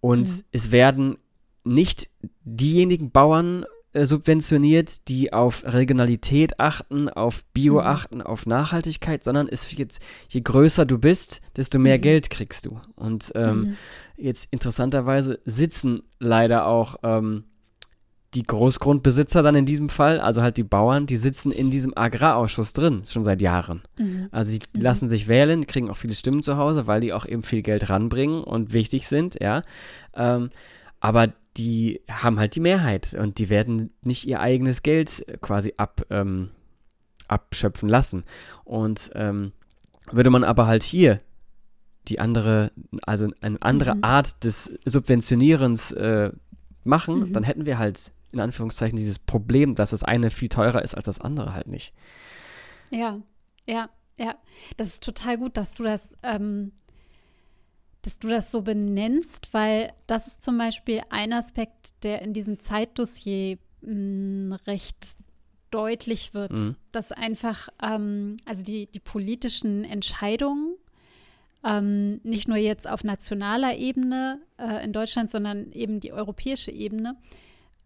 Und 0.00 0.28
mhm. 0.28 0.42
es 0.52 0.70
werden 0.70 1.18
nicht 1.64 2.08
diejenigen 2.44 3.10
Bauern 3.10 3.64
äh, 3.92 4.04
subventioniert, 4.04 5.08
die 5.08 5.32
auf 5.32 5.62
Regionalität 5.64 6.60
achten, 6.60 7.08
auf 7.08 7.44
Bio 7.52 7.74
mhm. 7.74 7.86
achten, 7.86 8.22
auf 8.22 8.46
Nachhaltigkeit, 8.46 9.24
sondern 9.24 9.48
es 9.48 9.76
jetzt, 9.76 10.00
je 10.28 10.40
größer 10.40 10.86
du 10.86 10.98
bist, 10.98 11.40
desto 11.56 11.78
mehr 11.78 11.98
mhm. 11.98 12.02
Geld 12.02 12.30
kriegst 12.30 12.66
du. 12.66 12.80
Und 12.96 13.32
ähm, 13.34 13.60
mhm. 13.60 13.76
jetzt 14.16 14.48
interessanterweise 14.50 15.40
sitzen 15.44 16.02
leider 16.18 16.66
auch 16.66 16.96
ähm, 17.02 17.44
die 18.34 18.42
Großgrundbesitzer 18.42 19.42
dann 19.42 19.54
in 19.54 19.64
diesem 19.64 19.88
Fall, 19.88 20.20
also 20.20 20.42
halt 20.42 20.58
die 20.58 20.62
Bauern, 20.62 21.06
die 21.06 21.16
sitzen 21.16 21.50
in 21.50 21.70
diesem 21.70 21.96
Agrarausschuss 21.96 22.74
drin, 22.74 23.02
schon 23.06 23.24
seit 23.24 23.40
Jahren. 23.40 23.82
Mhm. 23.98 24.28
Also 24.30 24.52
die 24.52 24.60
mhm. 24.74 24.82
lassen 24.82 25.08
sich 25.08 25.28
wählen, 25.28 25.66
kriegen 25.66 25.90
auch 25.90 25.96
viele 25.96 26.14
Stimmen 26.14 26.42
zu 26.42 26.56
Hause, 26.58 26.86
weil 26.86 27.00
die 27.00 27.14
auch 27.14 27.26
eben 27.26 27.42
viel 27.42 27.62
Geld 27.62 27.88
ranbringen 27.88 28.44
und 28.44 28.72
wichtig 28.72 29.08
sind, 29.08 29.40
ja. 29.40 29.62
Ähm, 30.14 30.50
aber 31.00 31.32
die 31.56 32.02
haben 32.10 32.38
halt 32.38 32.54
die 32.54 32.60
Mehrheit 32.60 33.14
und 33.18 33.38
die 33.38 33.48
werden 33.48 33.90
nicht 34.02 34.26
ihr 34.26 34.40
eigenes 34.40 34.82
Geld 34.82 35.24
quasi 35.40 35.74
ab, 35.76 36.02
ähm, 36.10 36.50
abschöpfen 37.28 37.88
lassen. 37.88 38.24
Und 38.64 39.10
ähm, 39.14 39.52
würde 40.12 40.30
man 40.30 40.44
aber 40.44 40.66
halt 40.66 40.82
hier 40.82 41.20
die 42.08 42.20
andere, 42.20 42.72
also 43.02 43.28
eine 43.40 43.60
andere 43.62 43.96
mhm. 43.96 44.04
Art 44.04 44.44
des 44.44 44.78
Subventionierens 44.84 45.92
äh, 45.92 46.30
machen, 46.84 47.20
mhm. 47.20 47.32
dann 47.32 47.42
hätten 47.42 47.66
wir 47.66 47.78
halt 47.78 48.12
in 48.32 48.40
Anführungszeichen 48.40 48.96
dieses 48.96 49.18
Problem, 49.18 49.74
dass 49.74 49.90
das 49.90 50.02
eine 50.02 50.30
viel 50.30 50.48
teurer 50.48 50.82
ist 50.82 50.94
als 50.94 51.06
das 51.06 51.20
andere 51.20 51.54
halt 51.54 51.66
nicht. 51.66 51.94
Ja, 52.90 53.20
ja, 53.66 53.88
ja. 54.16 54.34
Das 54.76 54.88
ist 54.88 55.02
total 55.02 55.38
gut, 55.38 55.56
dass 55.56 55.74
du 55.74 55.82
das, 55.82 56.14
ähm, 56.22 56.72
dass 58.02 58.18
du 58.18 58.28
das 58.28 58.50
so 58.50 58.62
benennst, 58.62 59.52
weil 59.52 59.92
das 60.06 60.26
ist 60.26 60.42
zum 60.42 60.58
Beispiel 60.58 61.02
ein 61.10 61.32
Aspekt, 61.32 62.02
der 62.02 62.22
in 62.22 62.32
diesem 62.32 62.58
Zeitdossier 62.58 63.58
mh, 63.80 63.90
hm, 63.90 64.52
recht 64.66 64.96
deutlich 65.70 66.34
wird, 66.34 66.52
mhm. 66.52 66.76
dass 66.92 67.12
einfach, 67.12 67.68
ähm, 67.82 68.38
also 68.46 68.64
die, 68.64 68.86
die 68.86 69.00
politischen 69.00 69.84
Entscheidungen 69.84 70.76
ähm, 71.64 72.20
nicht 72.22 72.48
nur 72.48 72.56
jetzt 72.56 72.88
auf 72.88 73.04
nationaler 73.04 73.76
Ebene 73.76 74.40
äh, 74.58 74.84
in 74.84 74.92
Deutschland, 74.92 75.30
sondern 75.30 75.72
eben 75.72 76.00
die 76.00 76.12
europäische 76.12 76.70
Ebene, 76.70 77.16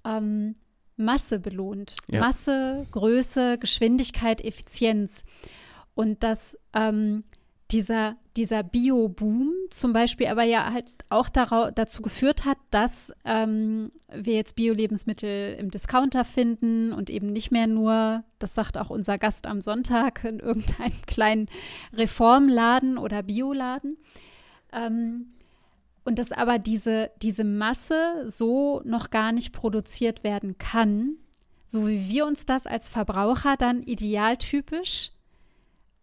ähm, 0.05 0.55
Masse 0.97 1.39
belohnt. 1.39 1.97
Ja. 2.09 2.21
Masse, 2.21 2.87
Größe, 2.91 3.59
Geschwindigkeit, 3.59 4.43
Effizienz. 4.45 5.25
Und 5.95 6.23
dass 6.23 6.59
ähm, 6.75 7.25
dieser, 7.73 8.17
dieser 8.37 8.63
Bio-Boom 8.63 9.53
zum 9.71 9.93
Beispiel 9.93 10.27
aber 10.27 10.43
ja 10.43 10.73
halt 10.73 10.93
auch 11.09 11.29
dazu 11.29 12.03
geführt 12.03 12.45
hat, 12.45 12.59
dass 12.71 13.13
ähm, 13.25 13.93
wir 14.09 14.35
jetzt 14.35 14.57
Bio-Lebensmittel 14.57 15.57
im 15.59 15.71
Discounter 15.71 16.25
finden 16.25 16.93
und 16.93 17.11
eben 17.11 17.33
nicht 17.33 17.51
mehr 17.51 17.67
nur, 17.67 18.25
das 18.39 18.55
sagt 18.55 18.79
auch 18.79 18.91
unser 18.91 19.19
Gast 19.19 19.47
am 19.47 19.61
Sonntag, 19.61 20.25
in 20.25 20.41
irgendeinem 20.41 21.03
kleinen 21.07 21.49
Reformladen 21.93 22.99
oder 22.99 23.23
Bioladen. 23.23 23.99
Ähm, 24.73 25.27
und 26.05 26.19
dass 26.19 26.33
aber 26.33 26.59
diese, 26.59 27.11
diese 27.23 27.45
Masse 27.45 28.25
so 28.29 28.83
noch 28.85 29.11
gar 29.11 29.33
nicht 29.33 29.53
produziert 29.53 30.25
werden 30.25 30.59
kann, 30.59 31.17
so 31.67 31.89
wie 31.89 32.09
wir 32.09 32.27
uns 32.27 32.45
das 32.45 32.67
als 32.67 32.89
Verbraucher 32.89 33.57
dann 33.57 33.83
idealtypisch 33.83 35.13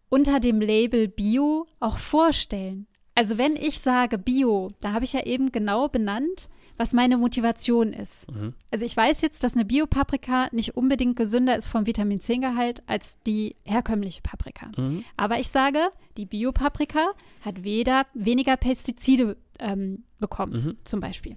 unter 0.08 0.40
dem 0.40 0.60
Label 0.60 1.08
Bio 1.08 1.66
auch 1.78 1.98
vorstellen. 1.98 2.86
Also 3.14 3.38
wenn 3.38 3.56
ich 3.56 3.80
sage 3.80 4.18
Bio, 4.18 4.72
da 4.80 4.92
habe 4.92 5.04
ich 5.04 5.12
ja 5.12 5.24
eben 5.24 5.52
genau 5.52 5.88
benannt, 5.88 6.48
was 6.80 6.94
meine 6.94 7.18
Motivation 7.18 7.92
ist. 7.92 8.26
Mhm. 8.32 8.54
Also 8.70 8.86
ich 8.86 8.96
weiß 8.96 9.20
jetzt, 9.20 9.44
dass 9.44 9.54
eine 9.54 9.66
Biopaprika 9.66 10.48
nicht 10.50 10.76
unbedingt 10.78 11.14
gesünder 11.14 11.54
ist 11.56 11.66
vom 11.66 11.84
Vitamin 11.84 12.20
C-Gehalt 12.20 12.82
als 12.86 13.18
die 13.26 13.54
herkömmliche 13.64 14.22
Paprika. 14.22 14.70
Mhm. 14.78 15.04
Aber 15.18 15.38
ich 15.38 15.48
sage, 15.50 15.80
die 16.16 16.24
Biopaprika 16.24 17.10
hat 17.42 17.62
weder, 17.64 18.06
weniger 18.14 18.56
Pestizide 18.56 19.36
ähm, 19.58 20.04
bekommen, 20.18 20.52
Mhm. 20.64 20.76
zum 20.84 21.00
Beispiel. 21.00 21.36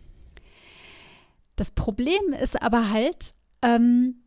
Das 1.58 1.72
Problem 1.72 2.34
ist 2.42 2.62
aber 2.62 2.90
halt, 2.90 3.34
ähm, 3.62 4.23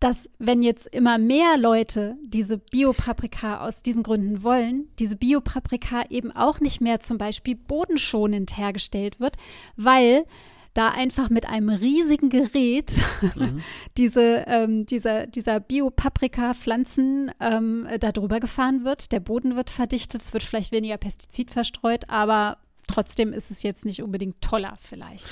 dass 0.00 0.28
wenn 0.38 0.62
jetzt 0.62 0.86
immer 0.88 1.18
mehr 1.18 1.56
Leute 1.56 2.16
diese 2.22 2.58
Biopaprika 2.58 3.66
aus 3.66 3.82
diesen 3.82 4.02
Gründen 4.02 4.42
wollen, 4.42 4.88
diese 4.98 5.16
Biopaprika 5.16 6.04
eben 6.10 6.32
auch 6.32 6.60
nicht 6.60 6.80
mehr 6.80 7.00
zum 7.00 7.18
Beispiel 7.18 7.56
bodenschonend 7.56 8.56
hergestellt 8.56 9.20
wird, 9.20 9.36
weil 9.76 10.26
da 10.74 10.90
einfach 10.90 11.30
mit 11.30 11.46
einem 11.46 11.70
riesigen 11.70 12.28
Gerät 12.28 12.92
Mhm. 13.34 13.62
diese, 13.96 14.44
ähm, 14.46 14.86
dieser, 14.86 15.26
dieser 15.26 15.60
Biopaprika-Pflanzen 15.60 17.30
ähm, 17.40 17.88
da 17.98 18.12
drüber 18.12 18.40
gefahren 18.40 18.84
wird. 18.84 19.12
Der 19.12 19.20
Boden 19.20 19.56
wird 19.56 19.70
verdichtet, 19.70 20.22
es 20.22 20.32
wird 20.32 20.42
vielleicht 20.42 20.72
weniger 20.72 20.96
Pestizid 20.96 21.50
verstreut, 21.50 22.08
aber 22.08 22.58
trotzdem 22.86 23.32
ist 23.32 23.50
es 23.50 23.62
jetzt 23.62 23.84
nicht 23.84 24.02
unbedingt 24.02 24.40
toller 24.40 24.76
vielleicht. 24.80 25.26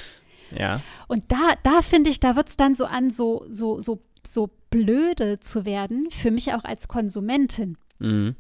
Ja. 0.57 0.81
Und 1.09 1.31
da, 1.33 1.55
da 1.63 1.83
finde 1.83 2.11
ich, 2.11 2.21
da 2.21 2.37
wird 2.37 2.49
es 2.49 2.57
dann 2.57 2.75
so 2.75 2.87
an, 2.87 3.11
so, 3.11 3.45
so, 3.49 3.81
so, 3.81 4.01
so 4.27 4.51
blöde 4.71 5.41
zu 5.41 5.65
werden, 5.65 6.09
für 6.11 6.31
mich 6.31 6.53
auch 6.53 6.65
als 6.65 6.89
Konsumentin. 6.89 7.77
Mhm. 7.99 8.35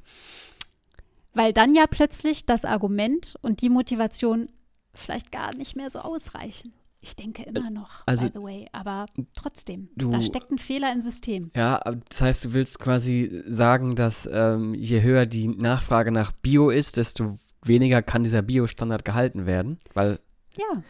Weil 1.32 1.52
dann 1.52 1.74
ja 1.74 1.86
plötzlich 1.88 2.46
das 2.46 2.64
Argument 2.64 3.34
und 3.42 3.60
die 3.60 3.68
Motivation 3.70 4.48
vielleicht 4.94 5.32
gar 5.32 5.54
nicht 5.54 5.76
mehr 5.76 5.90
so 5.90 5.98
ausreichen. 6.00 6.72
Ich 7.00 7.16
denke 7.16 7.42
immer 7.42 7.68
noch, 7.70 8.02
also- 8.06 8.28
by 8.28 8.32
the 8.38 8.42
way, 8.42 8.66
aber 8.72 9.04
trotzdem, 9.34 9.88
Du- 9.96 10.10
da 10.10 10.22
steckt 10.22 10.50
ein 10.50 10.58
Fehler 10.58 10.90
im 10.92 11.02
System. 11.02 11.50
Ja, 11.54 11.80
das 12.08 12.22
heißt, 12.22 12.44
du 12.46 12.52
willst 12.54 12.78
quasi 12.78 13.42
sagen, 13.46 13.94
dass 13.94 14.26
ähm, 14.32 14.72
je 14.74 15.02
höher 15.02 15.26
die 15.26 15.48
Nachfrage 15.48 16.10
nach 16.12 16.32
Bio 16.32 16.70
ist, 16.70 16.96
desto 16.96 17.38
weniger 17.62 18.00
kann 18.00 18.22
dieser 18.22 18.40
Bio-Standard 18.42 19.04
gehalten 19.04 19.44
werden, 19.44 19.80
weil 19.92 20.18
Ja, 20.56 20.82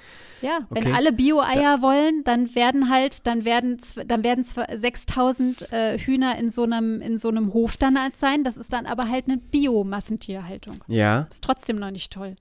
ja. 0.42 0.59
Okay. 0.70 0.85
Wenn 0.85 0.94
alle 0.94 1.12
Bio-Eier 1.12 1.81
wollen, 1.81 2.22
dann 2.24 2.55
werden 2.55 2.90
halt, 2.90 3.27
dann 3.27 3.44
werden, 3.44 3.79
dann 4.07 4.22
werden 4.24 4.44
zwar 4.44 4.66
6000 4.77 5.72
äh, 5.72 5.98
Hühner 5.98 6.38
in 6.38 6.50
so 6.50 6.64
einem, 6.64 7.00
in 7.00 7.16
so 7.18 7.29
einem 7.29 7.55
Hof 7.55 7.77
dann 7.77 8.00
halt 8.00 8.16
sein. 8.16 8.44
Das 8.44 8.57
ist 8.57 8.72
dann 8.72 8.87
aber 8.87 9.09
halt 9.09 9.27
eine 9.27 9.38
Bio-Massentierhaltung. 9.38 10.77
ja, 10.87 11.27
Ist 11.31 11.42
trotzdem 11.44 11.77
noch 11.79 11.90
nicht 11.90 12.12
toll. 12.12 12.37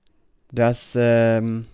das 0.51 0.93
ähm, 0.99 1.65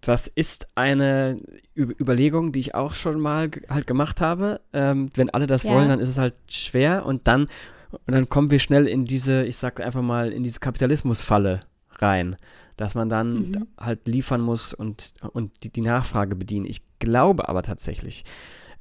das 0.00 0.26
ist 0.26 0.68
eine 0.74 1.40
Überlegung, 1.76 2.52
die 2.52 2.60
ich 2.60 2.74
auch 2.74 2.94
schon 2.94 3.18
mal 3.20 3.50
halt 3.70 3.86
gemacht 3.86 4.20
habe. 4.20 4.60
Ähm, 4.74 5.10
wenn 5.14 5.30
alle 5.30 5.46
das 5.46 5.62
Ja. 5.62 5.70
wollen, 5.72 5.88
dann 5.88 6.00
ist 6.00 6.10
es 6.10 6.18
halt 6.18 6.34
schwer 6.48 7.06
und 7.06 7.26
dann 7.26 7.48
und 8.06 8.12
dann 8.12 8.28
kommen 8.28 8.50
wir 8.50 8.58
schnell 8.58 8.88
in 8.88 9.04
diese, 9.04 9.44
ich 9.44 9.56
sag 9.56 9.80
einfach 9.80 10.02
mal, 10.02 10.32
in 10.32 10.42
diese 10.42 10.58
Kapitalismusfalle 10.58 11.60
rein, 12.00 12.36
dass 12.76 12.94
man 12.94 13.08
dann 13.08 13.34
Mhm. 13.34 13.66
halt 13.78 14.06
liefern 14.08 14.40
muss 14.40 14.74
und, 14.74 15.14
und 15.32 15.64
die, 15.64 15.70
die 15.70 15.80
Nachfrage 15.80 16.34
bedienen. 16.36 16.66
Ich 16.66 16.82
glaube 16.98 17.48
aber 17.48 17.62
tatsächlich, 17.62 18.24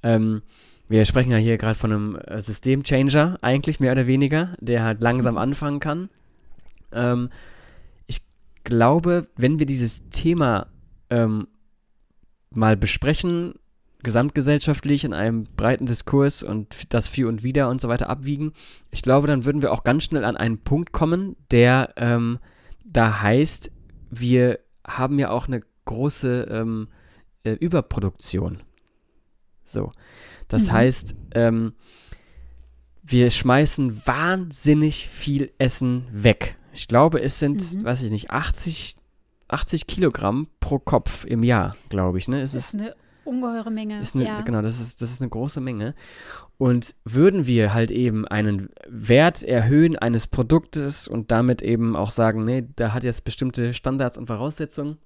ähm, 0.01 0.41
wir 0.89 1.05
sprechen 1.05 1.31
ja 1.31 1.37
hier 1.37 1.57
gerade 1.57 1.75
von 1.75 1.91
einem 1.91 2.15
äh, 2.15 2.41
Systemchanger, 2.41 3.39
eigentlich 3.41 3.79
mehr 3.79 3.91
oder 3.93 4.07
weniger, 4.07 4.55
der 4.59 4.83
halt 4.83 5.01
langsam 5.01 5.37
anfangen 5.39 5.79
kann. 5.79 6.09
Ähm, 6.91 7.29
ich 8.07 8.21
glaube, 8.63 9.27
wenn 9.35 9.59
wir 9.59 9.65
dieses 9.65 10.07
Thema 10.09 10.67
ähm, 11.09 11.47
mal 12.51 12.77
besprechen, 12.77 13.55
gesamtgesellschaftlich 14.03 15.05
in 15.05 15.13
einem 15.13 15.45
breiten 15.55 15.85
Diskurs 15.85 16.43
und 16.43 16.93
das 16.93 17.07
Für 17.07 17.27
und 17.29 17.41
Wider 17.43 17.69
und 17.69 17.79
so 17.79 17.87
weiter 17.87 18.09
abwiegen, 18.09 18.51
ich 18.91 19.01
glaube, 19.01 19.27
dann 19.27 19.45
würden 19.45 19.61
wir 19.61 19.71
auch 19.71 19.83
ganz 19.83 20.03
schnell 20.03 20.25
an 20.25 20.35
einen 20.37 20.57
Punkt 20.59 20.91
kommen, 20.91 21.37
der 21.51 21.93
ähm, 21.95 22.39
da 22.85 23.21
heißt, 23.21 23.71
wir 24.19 24.59
haben 24.85 25.19
ja 25.19 25.29
auch 25.29 25.47
eine 25.47 25.61
große 25.85 26.47
ähm, 26.49 26.87
äh, 27.43 27.51
Überproduktion. 27.53 28.63
So. 29.65 29.91
Das 30.47 30.63
Mhm. 30.67 30.71
heißt, 30.71 31.15
ähm, 31.35 31.73
wir 33.01 33.29
schmeißen 33.31 34.05
wahnsinnig 34.05 35.09
viel 35.09 35.51
Essen 35.57 36.07
weg. 36.11 36.57
Ich 36.73 36.87
glaube, 36.87 37.21
es 37.21 37.39
sind, 37.39 37.75
Mhm. 37.75 37.83
weiß 37.83 38.01
ich 38.03 38.11
nicht, 38.11 38.31
80, 38.31 38.95
80 39.49 39.87
Kilogramm 39.87 40.47
pro 40.59 40.79
Kopf 40.79 41.25
im 41.25 41.43
Jahr, 41.43 41.75
glaube 41.89 42.17
ich. 42.17 42.27
Ne? 42.27 42.41
Es 42.41 42.53
Das 42.53 42.63
ist 42.69 42.73
ist 42.75 42.79
eine 42.81 42.95
ungeheure 43.25 43.71
Menge. 43.71 44.01
ist 44.01 44.15
eine, 44.15 44.25
ja. 44.25 44.41
Genau, 44.41 44.61
das 44.61 44.79
ist, 44.79 45.01
das 45.01 45.11
ist 45.11 45.21
eine 45.21 45.29
große 45.29 45.61
Menge. 45.61 45.95
Und 46.57 46.95
würden 47.03 47.45
wir 47.47 47.73
halt 47.73 47.91
eben 47.91 48.27
einen 48.27 48.69
Wert 48.87 49.43
erhöhen 49.43 49.97
eines 49.97 50.27
Produktes 50.27 51.07
und 51.07 51.31
damit 51.31 51.61
eben 51.61 51.95
auch 51.95 52.11
sagen, 52.11 52.45
nee, 52.45 52.65
da 52.75 52.93
hat 52.93 53.03
jetzt 53.03 53.23
bestimmte 53.23 53.73
Standards 53.73 54.17
und 54.17 54.27
Voraussetzungen, 54.27 54.97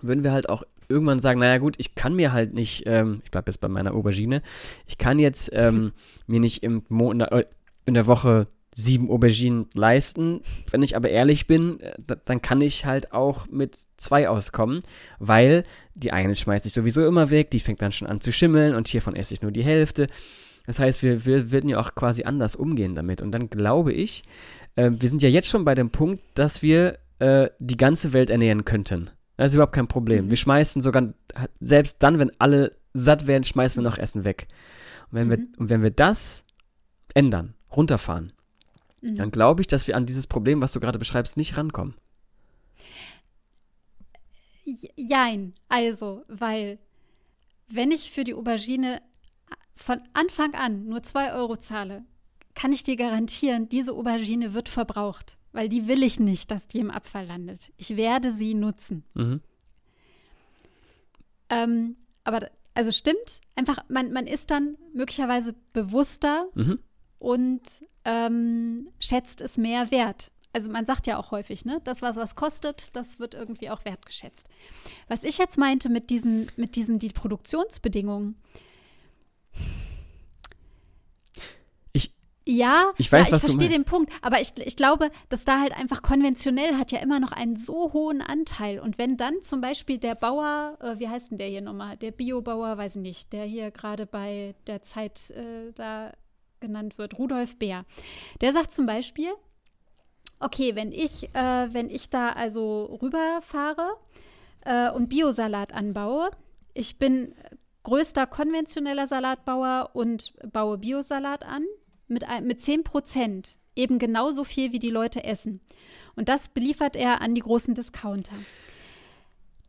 würden 0.00 0.24
wir 0.24 0.32
halt 0.32 0.48
auch 0.48 0.64
irgendwann 0.88 1.20
sagen, 1.20 1.40
naja 1.40 1.58
gut, 1.58 1.76
ich 1.78 1.94
kann 1.94 2.14
mir 2.14 2.32
halt 2.32 2.52
nicht, 2.54 2.82
ähm, 2.86 3.22
ich 3.24 3.30
bleibe 3.30 3.50
jetzt 3.50 3.60
bei 3.60 3.68
meiner 3.68 3.94
Aubergine, 3.94 4.42
ich 4.86 4.98
kann 4.98 5.18
jetzt 5.18 5.50
ähm, 5.52 5.92
mir 6.26 6.40
nicht 6.40 6.62
im 6.62 6.84
Mo 6.88 7.10
in, 7.12 7.20
der, 7.20 7.46
in 7.86 7.94
der 7.94 8.06
Woche 8.06 8.48
sieben 8.74 9.10
Auberginen 9.10 9.66
leisten. 9.74 10.40
Wenn 10.70 10.82
ich 10.82 10.96
aber 10.96 11.10
ehrlich 11.10 11.46
bin, 11.46 11.80
äh, 11.80 11.94
da, 12.06 12.14
dann 12.14 12.40
kann 12.42 12.60
ich 12.60 12.84
halt 12.84 13.12
auch 13.12 13.46
mit 13.48 13.76
zwei 13.96 14.28
auskommen, 14.28 14.80
weil 15.18 15.64
die 15.94 16.12
eine 16.12 16.34
schmeißt 16.34 16.66
ich 16.66 16.72
sowieso 16.72 17.06
immer 17.06 17.30
weg, 17.30 17.50
die 17.50 17.60
fängt 17.60 17.82
dann 17.82 17.92
schon 17.92 18.08
an 18.08 18.20
zu 18.20 18.32
schimmeln 18.32 18.74
und 18.74 18.88
hiervon 18.88 19.14
esse 19.14 19.34
ich 19.34 19.42
nur 19.42 19.52
die 19.52 19.64
Hälfte. 19.64 20.06
Das 20.66 20.78
heißt, 20.78 21.02
wir, 21.02 21.26
wir 21.26 21.50
würden 21.50 21.68
ja 21.68 21.80
auch 21.80 21.94
quasi 21.94 22.22
anders 22.24 22.56
umgehen 22.56 22.94
damit. 22.94 23.20
Und 23.20 23.32
dann 23.32 23.50
glaube 23.50 23.92
ich, 23.92 24.22
äh, 24.76 24.90
wir 24.92 25.08
sind 25.08 25.22
ja 25.22 25.28
jetzt 25.28 25.48
schon 25.48 25.64
bei 25.64 25.74
dem 25.74 25.90
Punkt, 25.90 26.22
dass 26.34 26.62
wir 26.62 26.98
äh, 27.18 27.50
die 27.58 27.76
ganze 27.76 28.12
Welt 28.12 28.30
ernähren 28.30 28.64
könnten. 28.64 29.10
Das 29.36 29.48
ist 29.48 29.54
überhaupt 29.54 29.74
kein 29.74 29.88
Problem. 29.88 30.26
Mhm. 30.26 30.30
Wir 30.30 30.36
schmeißen 30.36 30.82
sogar, 30.82 31.12
selbst 31.60 31.96
dann, 32.02 32.18
wenn 32.18 32.30
alle 32.38 32.76
satt 32.94 33.26
werden, 33.26 33.44
schmeißen 33.44 33.82
wir 33.82 33.88
noch 33.88 33.98
Essen 33.98 34.24
weg. 34.24 34.46
Und 35.10 35.18
wenn, 35.18 35.30
wir, 35.30 35.38
Mhm. 35.38 35.48
und 35.58 35.70
wenn 35.70 35.82
wir 35.82 35.90
das 35.90 36.44
ändern, 37.14 37.54
runterfahren, 37.74 38.32
Mhm. 39.02 39.16
dann 39.16 39.30
glaube 39.30 39.60
ich, 39.60 39.66
dass 39.66 39.86
wir 39.86 39.96
an 39.96 40.06
dieses 40.06 40.26
Problem, 40.26 40.62
was 40.62 40.72
du 40.72 40.80
gerade 40.80 40.98
beschreibst, 40.98 41.36
nicht 41.36 41.56
rankommen. 41.56 41.94
Jein, 44.94 45.54
also, 45.68 46.22
weil 46.28 46.78
wenn 47.68 47.90
ich 47.90 48.12
für 48.12 48.24
die 48.24 48.34
Aubergine 48.34 49.02
von 49.74 50.00
Anfang 50.14 50.54
an 50.54 50.86
nur 50.86 51.02
2 51.02 51.34
Euro 51.34 51.56
zahle, 51.56 52.04
kann 52.54 52.72
ich 52.72 52.84
dir 52.84 52.96
garantieren, 52.96 53.68
diese 53.68 53.92
Aubergine 53.92 54.54
wird 54.54 54.68
verbraucht, 54.68 55.36
weil 55.52 55.68
die 55.68 55.88
will 55.88 56.02
ich 56.02 56.20
nicht, 56.20 56.50
dass 56.50 56.68
die 56.68 56.78
im 56.78 56.90
Abfall 56.90 57.26
landet. 57.26 57.72
Ich 57.76 57.96
werde 57.96 58.30
sie 58.30 58.54
nutzen. 58.54 59.04
Mhm. 59.14 59.40
Ähm, 61.48 61.96
aber 62.24 62.50
also 62.74 62.92
stimmt, 62.92 63.40
einfach, 63.56 63.84
man, 63.88 64.12
man 64.12 64.26
ist 64.26 64.50
dann 64.50 64.76
möglicherweise 64.94 65.54
bewusster 65.72 66.46
Mhm. 66.54 66.78
Und 67.22 67.62
ähm, 68.04 68.88
schätzt 68.98 69.40
es 69.40 69.56
mehr 69.56 69.90
wert. 69.90 70.32
Also 70.52 70.70
man 70.70 70.84
sagt 70.84 71.06
ja 71.06 71.18
auch 71.18 71.30
häufig, 71.30 71.64
ne, 71.64 71.80
das, 71.84 72.02
was 72.02 72.16
was 72.16 72.34
kostet, 72.34 72.94
das 72.94 73.18
wird 73.20 73.32
irgendwie 73.34 73.70
auch 73.70 73.84
wertgeschätzt. 73.84 74.46
Was 75.08 75.24
ich 75.24 75.38
jetzt 75.38 75.56
meinte 75.56 75.88
mit 75.88 76.10
diesen, 76.10 76.50
mit 76.56 76.76
diesen 76.76 76.98
die 76.98 77.08
Produktionsbedingungen. 77.10 78.36
Ich- 81.92 82.12
ja, 82.44 82.92
ich 82.98 83.10
weiß, 83.12 83.30
ja, 83.30 83.36
ich 83.36 83.40
verstehe 83.40 83.68
den 83.68 83.84
Punkt, 83.84 84.12
aber 84.20 84.40
ich, 84.40 84.52
ich 84.58 84.76
glaube, 84.76 85.10
dass 85.28 85.44
da 85.44 85.60
halt 85.60 85.72
einfach 85.72 86.02
konventionell 86.02 86.76
hat 86.76 86.90
ja 86.92 86.98
immer 86.98 87.20
noch 87.20 87.32
einen 87.32 87.56
so 87.56 87.92
hohen 87.92 88.20
Anteil. 88.20 88.80
Und 88.80 88.98
wenn 88.98 89.16
dann 89.16 89.42
zum 89.42 89.60
Beispiel 89.60 89.98
der 89.98 90.16
Bauer, 90.16 90.76
äh, 90.80 90.98
wie 90.98 91.08
heißt 91.08 91.30
denn 91.30 91.38
der 91.38 91.48
hier 91.48 91.62
nochmal, 91.62 91.96
der 91.96 92.10
Biobauer, 92.10 92.76
weiß 92.76 92.96
ich 92.96 93.02
nicht, 93.02 93.32
der 93.32 93.44
hier 93.44 93.70
gerade 93.70 94.06
bei 94.06 94.54
der 94.66 94.82
Zeit 94.82 95.30
äh, 95.30 95.72
da 95.74 96.12
genannt 96.62 96.96
wird, 96.96 97.18
Rudolf 97.18 97.58
Bär, 97.58 97.84
der 98.40 98.54
sagt 98.54 98.72
zum 98.72 98.86
Beispiel, 98.86 99.32
okay, 100.40 100.74
wenn 100.74 100.92
ich, 100.92 101.34
äh, 101.34 101.68
wenn 101.72 101.90
ich 101.90 102.08
da 102.08 102.30
also 102.30 102.98
rüberfahre 103.02 103.96
äh, 104.64 104.90
und 104.90 105.08
Biosalat 105.08 105.74
anbaue, 105.74 106.30
ich 106.72 106.98
bin 106.98 107.34
größter 107.82 108.26
konventioneller 108.26 109.06
Salatbauer 109.06 109.90
und 109.92 110.32
baue 110.52 110.78
Biosalat 110.78 111.44
an 111.44 111.64
mit, 112.08 112.24
mit 112.42 112.62
10 112.62 112.84
Prozent, 112.84 113.58
eben 113.76 113.98
genauso 113.98 114.44
viel, 114.44 114.72
wie 114.72 114.78
die 114.78 114.90
Leute 114.90 115.24
essen. 115.24 115.60
Und 116.14 116.28
das 116.28 116.48
beliefert 116.48 116.96
er 116.96 117.20
an 117.20 117.34
die 117.34 117.40
großen 117.40 117.74
Discounter. 117.74 118.36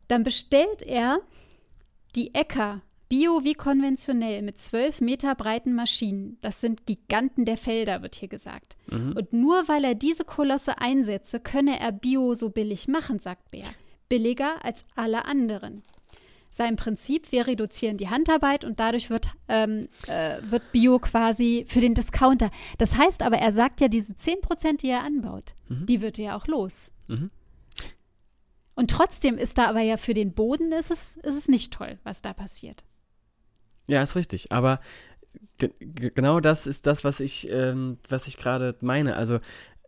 Dann 0.08 0.22
bestellt 0.22 0.82
er 0.82 1.20
die 2.14 2.34
Äcker, 2.34 2.82
bio 3.08 3.44
wie 3.44 3.54
konventionell, 3.54 4.42
mit 4.42 4.58
12 4.58 5.00
Meter 5.00 5.34
breiten 5.34 5.74
Maschinen. 5.74 6.38
Das 6.40 6.60
sind 6.60 6.86
Giganten 6.86 7.44
der 7.44 7.56
Felder, 7.56 8.02
wird 8.02 8.14
hier 8.14 8.28
gesagt. 8.28 8.76
Mhm. 8.90 9.12
Und 9.16 9.32
nur 9.32 9.68
weil 9.68 9.84
er 9.84 9.94
diese 9.94 10.24
Kolosse 10.24 10.78
einsetze, 10.78 11.40
könne 11.40 11.78
er 11.78 11.92
Bio 11.92 12.34
so 12.34 12.50
billig 12.50 12.88
machen, 12.88 13.18
sagt 13.20 13.50
Bär. 13.50 13.66
billiger 14.08 14.64
als 14.64 14.84
alle 14.94 15.24
anderen. 15.24 15.82
Sein 16.50 16.76
Prinzip, 16.76 17.32
wir 17.32 17.48
reduzieren 17.48 17.96
die 17.96 18.08
Handarbeit 18.10 18.64
und 18.64 18.78
dadurch 18.78 19.10
wird, 19.10 19.28
ähm, 19.48 19.88
äh, 20.06 20.38
wird 20.42 20.70
Bio 20.70 21.00
quasi 21.00 21.64
für 21.66 21.80
den 21.80 21.94
Discounter. 21.94 22.50
Das 22.78 22.96
heißt 22.96 23.22
aber, 23.22 23.38
er 23.38 23.52
sagt 23.52 23.80
ja, 23.80 23.88
diese 23.88 24.14
10%, 24.14 24.82
die 24.82 24.88
er 24.90 25.02
anbaut, 25.02 25.54
Mhm. 25.68 25.86
die 25.86 26.00
wird 26.00 26.18
er 26.18 26.24
ja 26.24 26.36
auch 26.36 26.46
los. 26.46 26.92
Mhm. 27.08 27.30
Und 28.76 28.90
trotzdem 28.90 29.36
ist 29.38 29.58
da 29.58 29.66
aber 29.66 29.80
ja 29.80 29.96
für 29.96 30.14
den 30.14 30.32
Boden 30.32 30.72
ist 30.72 30.90
es, 30.90 31.16
ist 31.18 31.36
es 31.36 31.48
nicht 31.48 31.72
toll, 31.72 31.98
was 32.04 32.22
da 32.22 32.32
passiert. 32.32 32.84
Ja, 33.86 34.02
ist 34.02 34.16
richtig. 34.16 34.50
Aber 34.52 34.80
ge 35.58 35.70
ge- 35.80 36.10
genau 36.14 36.40
das 36.40 36.66
ist 36.66 36.86
das, 36.86 37.04
was 37.04 37.20
ich, 37.20 37.48
ähm, 37.50 37.98
was 38.08 38.26
ich 38.26 38.36
gerade 38.36 38.74
meine. 38.80 39.16
Also 39.16 39.36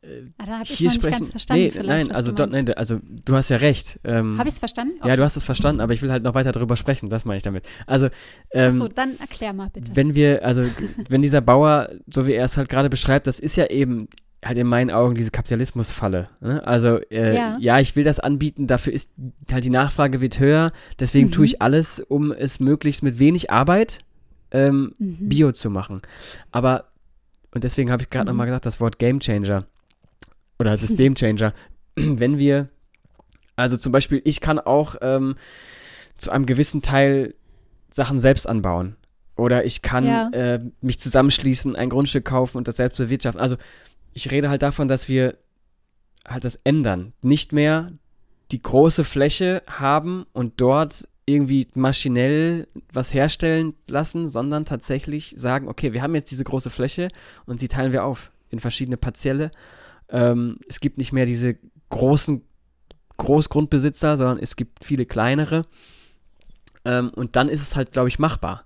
äh, 0.02 0.22
Ah, 0.38 0.60
hier 0.62 0.90
sprechen. 0.90 1.18
ganz 1.18 1.30
verstanden. 1.30 1.72
nee, 1.74 1.82
nein, 1.86 2.12
also, 2.12 2.30
du 2.30 2.46
nein, 2.46 2.72
also 2.74 3.00
du 3.02 3.34
hast 3.34 3.48
ja 3.48 3.56
recht. 3.56 3.98
Ähm, 4.04 4.38
Habe 4.38 4.48
ich 4.48 4.54
es 4.54 4.58
verstanden? 4.58 5.00
Ja, 5.04 5.16
du 5.16 5.22
hast 5.24 5.36
es 5.36 5.42
verstanden, 5.44 5.80
aber 5.80 5.92
ich 5.94 6.02
will 6.02 6.10
halt 6.12 6.22
noch 6.22 6.34
weiter 6.34 6.52
darüber 6.52 6.76
sprechen. 6.76 7.08
Das 7.08 7.24
meine 7.24 7.38
ich 7.38 7.42
damit. 7.42 7.66
Also 7.86 8.08
ähm, 8.52 8.80
Achso, 8.82 8.88
dann 8.88 9.18
erklär 9.18 9.52
mal 9.52 9.70
bitte. 9.70 9.90
wenn 9.96 10.14
wir, 10.14 10.44
also 10.44 10.64
wenn 11.08 11.22
dieser 11.22 11.40
Bauer, 11.40 11.90
so 12.12 12.26
wie 12.26 12.34
er 12.34 12.44
es 12.44 12.56
halt 12.56 12.68
gerade 12.68 12.90
beschreibt, 12.90 13.26
das 13.26 13.40
ist 13.40 13.56
ja 13.56 13.66
eben 13.66 14.08
halt 14.44 14.58
in 14.58 14.66
meinen 14.66 14.90
Augen 14.90 15.14
diese 15.14 15.30
Kapitalismusfalle. 15.30 16.28
Ne? 16.40 16.64
Also 16.66 16.98
äh, 17.10 17.34
Ja. 17.34 17.56
ja. 17.58 17.80
ich 17.80 17.96
will 17.96 18.04
das 18.04 18.20
anbieten, 18.20 18.66
dafür 18.66 18.92
ist 18.92 19.10
halt 19.50 19.64
die 19.64 19.70
Nachfrage 19.70 20.20
wird 20.20 20.38
höher, 20.38 20.72
deswegen 21.00 21.28
Mhm. 21.28 21.32
tue 21.32 21.44
ich 21.46 21.62
alles, 21.62 22.00
um 22.00 22.32
es 22.32 22.60
möglichst 22.60 23.02
mit 23.02 23.18
wenig 23.18 23.50
Arbeit 23.50 24.00
ähm, 24.52 24.94
Mhm. 24.98 25.28
Bio 25.28 25.52
zu 25.52 25.70
machen. 25.70 26.02
Aber, 26.52 26.84
und 27.52 27.64
deswegen 27.64 27.90
habe 27.90 28.02
ich 28.02 28.10
gerade 28.10 28.24
Mhm. 28.30 28.36
nochmal 28.36 28.46
gesagt, 28.46 28.66
das 28.66 28.78
Wort 28.80 28.98
Game 28.98 29.18
Changer 29.20 29.64
oder 30.58 30.76
System 30.76 31.14
Changer, 31.16 31.52
wenn 31.96 32.38
wir, 32.38 32.68
also 33.56 33.76
zum 33.76 33.90
Beispiel, 33.90 34.20
ich 34.24 34.40
kann 34.40 34.58
auch 34.60 34.94
ähm, 35.00 35.34
zu 36.18 36.30
einem 36.30 36.46
gewissen 36.46 36.82
Teil 36.82 37.34
Sachen 37.90 38.20
selbst 38.20 38.48
anbauen. 38.48 38.96
Oder 39.36 39.64
ich 39.64 39.82
kann 39.82 40.06
Ja. 40.06 40.28
äh, 40.30 40.60
mich 40.80 41.00
zusammenschließen, 41.00 41.74
ein 41.76 41.88
Grundstück 41.90 42.24
kaufen 42.24 42.56
und 42.58 42.68
das 42.68 42.76
selbst 42.76 42.98
bewirtschaften. 42.98 43.40
Also 43.40 43.56
ich 44.16 44.30
rede 44.30 44.48
halt 44.48 44.62
davon, 44.62 44.88
dass 44.88 45.10
wir 45.10 45.36
halt 46.26 46.44
das 46.44 46.58
ändern. 46.64 47.12
Nicht 47.20 47.52
mehr 47.52 47.92
die 48.50 48.62
große 48.62 49.04
Fläche 49.04 49.62
haben 49.66 50.24
und 50.32 50.54
dort 50.58 51.06
irgendwie 51.26 51.68
maschinell 51.74 52.66
was 52.90 53.12
herstellen 53.12 53.74
lassen, 53.86 54.26
sondern 54.26 54.64
tatsächlich 54.64 55.34
sagen, 55.36 55.68
okay, 55.68 55.92
wir 55.92 56.00
haben 56.00 56.14
jetzt 56.14 56.30
diese 56.30 56.44
große 56.44 56.70
Fläche 56.70 57.08
und 57.44 57.60
die 57.60 57.68
teilen 57.68 57.92
wir 57.92 58.04
auf 58.04 58.30
in 58.48 58.58
verschiedene 58.58 58.96
Partielle. 58.96 59.50
Ähm, 60.08 60.60
es 60.66 60.80
gibt 60.80 60.96
nicht 60.96 61.12
mehr 61.12 61.26
diese 61.26 61.56
großen 61.90 62.42
Großgrundbesitzer, 63.18 64.16
sondern 64.16 64.38
es 64.38 64.56
gibt 64.56 64.82
viele 64.82 65.04
kleinere. 65.04 65.62
Ähm, 66.86 67.10
und 67.14 67.36
dann 67.36 67.50
ist 67.50 67.60
es 67.60 67.76
halt, 67.76 67.92
glaube 67.92 68.08
ich, 68.08 68.18
machbar. 68.18 68.64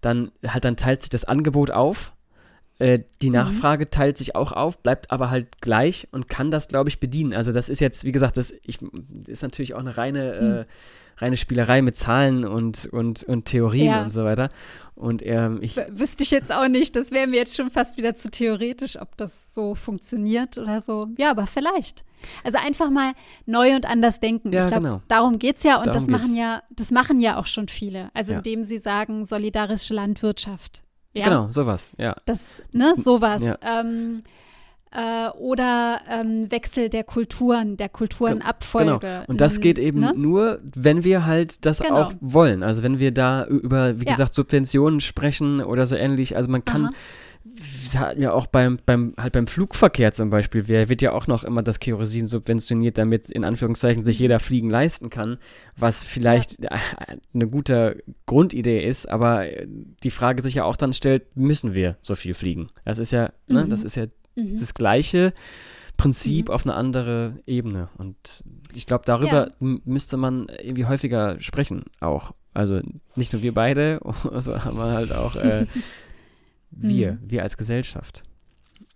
Dann 0.00 0.30
halt, 0.46 0.64
dann 0.64 0.76
teilt 0.76 1.02
sich 1.02 1.10
das 1.10 1.24
Angebot 1.24 1.72
auf. 1.72 2.12
Äh, 2.78 3.00
die 3.20 3.28
Mhm. 3.28 3.34
Nachfrage 3.34 3.90
teilt 3.90 4.18
sich 4.18 4.34
auch 4.34 4.52
auf, 4.52 4.78
bleibt 4.82 5.10
aber 5.10 5.30
halt 5.30 5.60
gleich 5.60 6.08
und 6.10 6.28
kann 6.28 6.50
das, 6.50 6.68
glaube 6.68 6.88
ich, 6.88 6.98
bedienen. 7.00 7.32
Also 7.32 7.52
das 7.52 7.68
ist 7.68 7.80
jetzt, 7.80 8.04
wie 8.04 8.12
gesagt, 8.12 8.36
das 8.36 8.52
ich, 8.64 8.78
ist 9.26 9.42
natürlich 9.42 9.74
auch 9.74 9.80
eine 9.80 9.96
reine, 9.96 10.38
Hm. 10.38 10.52
äh, 10.52 10.64
reine 11.18 11.36
Spielerei 11.36 11.82
mit 11.82 11.96
Zahlen 11.96 12.44
und, 12.44 12.86
und, 12.86 13.22
und 13.24 13.44
Theorien 13.44 13.86
Ja. 13.86 14.02
und 14.02 14.10
so 14.10 14.24
weiter. 14.24 14.48
Und 14.94 15.24
ähm, 15.24 15.58
ich, 15.62 15.76
W- 15.76 15.86
Wüsste 15.90 16.22
ich 16.24 16.30
jetzt 16.30 16.50
auch 16.52 16.66
nicht. 16.68 16.96
Das 16.96 17.10
wäre 17.12 17.26
mir 17.26 17.36
jetzt 17.36 17.56
schon 17.56 17.70
fast 17.70 17.96
wieder 17.98 18.16
zu 18.16 18.30
theoretisch, 18.30 19.00
ob 19.00 19.16
das 19.16 19.54
so 19.54 19.74
funktioniert 19.74 20.58
oder 20.58 20.80
so. 20.80 21.08
Ja, 21.18 21.30
aber 21.30 21.46
vielleicht. 21.46 22.04
Also 22.44 22.58
einfach 22.58 22.90
mal 22.90 23.12
neu 23.46 23.74
und 23.76 23.84
anders 23.86 24.20
denken. 24.20 24.52
Ja, 24.52 24.60
ich 24.60 24.66
glaube, 24.66 24.82
genau. 24.84 25.02
darum 25.08 25.38
geht 25.38 25.58
es 25.58 25.62
ja 25.62 25.76
und 25.78 25.86
Darum 25.86 26.00
das 26.00 26.08
machen 26.10 26.26
geht's. 26.28 26.38
ja, 26.38 26.62
das 26.70 26.90
machen 26.90 27.20
ja 27.20 27.36
auch 27.38 27.46
schon 27.46 27.68
viele. 27.68 28.10
Also 28.14 28.32
Ja. 28.32 28.38
indem 28.38 28.64
sie 28.64 28.78
sagen, 28.78 29.24
solidarische 29.26 29.94
Landwirtschaft. 29.94 30.81
Ja, 31.14 31.24
Genau, 31.24 31.48
sowas, 31.50 31.92
ja. 31.98 32.16
Das, 32.24 32.62
ne, 32.72 32.94
sowas. 32.96 33.42
Ja. 33.42 33.56
Ähm, 33.62 34.22
äh, 34.90 35.28
oder 35.38 36.00
ähm, 36.08 36.50
Wechsel 36.50 36.88
der 36.90 37.04
Kulturen, 37.04 37.76
der 37.78 37.88
Kulturenabfolge. 37.88 38.98
Genau. 39.00 39.24
Und 39.26 39.40
das 39.40 39.60
geht 39.60 39.78
eben 39.78 40.00
Ne? 40.00 40.12
nur, 40.14 40.60
wenn 40.62 41.02
wir 41.04 41.24
halt 41.24 41.64
das 41.64 41.80
Genau. 41.80 42.02
auch 42.02 42.12
wollen. 42.20 42.62
Also 42.62 42.82
wenn 42.82 42.98
wir 42.98 43.10
da 43.12 43.46
über, 43.46 44.00
wie 44.00 44.04
Ja. 44.04 44.12
gesagt, 44.12 44.34
Subventionen 44.34 45.00
sprechen 45.00 45.62
oder 45.62 45.86
so 45.86 45.96
ähnlich. 45.96 46.36
Also 46.36 46.50
man 46.50 46.64
kann, 46.64 46.86
Aha. 46.86 46.92
Hatten 47.96 48.20
wir 48.20 48.34
auch 48.34 48.46
beim, 48.46 48.78
beim, 48.86 49.14
halt 49.18 49.32
beim 49.32 49.46
Flugverkehr 49.46 50.12
zum 50.12 50.30
Beispiel, 50.30 50.68
wer 50.68 50.88
wird 50.88 51.02
ja 51.02 51.12
auch 51.12 51.26
noch 51.26 51.44
immer 51.44 51.62
das 51.62 51.80
Kerosin 51.80 52.26
subventioniert, 52.26 52.98
damit 52.98 53.30
in 53.30 53.44
Anführungszeichen 53.44 54.04
sich 54.04 54.18
jeder 54.18 54.40
Fliegen 54.40 54.70
leisten 54.70 55.10
kann, 55.10 55.38
was 55.76 56.04
vielleicht 56.04 56.58
eine 57.34 57.48
gute 57.48 58.02
Grundidee 58.26 58.86
ist, 58.86 59.08
aber 59.08 59.44
die 60.02 60.10
Frage 60.10 60.42
sich 60.42 60.54
ja 60.54 60.64
auch 60.64 60.76
dann 60.76 60.92
stellt, 60.92 61.36
müssen 61.36 61.74
wir 61.74 61.96
so 62.00 62.14
viel 62.14 62.34
fliegen? 62.34 62.70
Das 62.84 62.98
ist 62.98 63.10
ja, 63.12 63.32
ne, 63.48 63.64
Mhm. 63.64 63.70
das 63.70 63.82
ist 63.84 63.96
ja 63.96 64.06
Mhm. 64.36 64.58
das 64.58 64.72
gleiche 64.74 65.32
Prinzip 65.96 66.48
Mhm. 66.48 66.54
auf 66.54 66.64
eine 66.64 66.74
andere 66.74 67.38
Ebene. 67.46 67.88
Und 67.98 68.44
ich 68.74 68.86
glaube, 68.86 69.04
darüber 69.06 69.48
m- 69.60 69.82
müsste 69.84 70.16
man 70.16 70.46
irgendwie 70.62 70.86
häufiger 70.86 71.36
sprechen 71.40 71.84
auch. 72.00 72.32
Also 72.54 72.80
nicht 73.16 73.32
nur 73.32 73.42
wir 73.42 73.52
beide, 73.54 74.00
sondern 74.38 74.78
halt 74.92 75.12
auch 75.12 75.36
äh, 75.36 75.66
wir, 76.72 77.12
Mhm. 77.12 77.18
wir 77.30 77.42
als 77.42 77.56
Gesellschaft. 77.56 78.24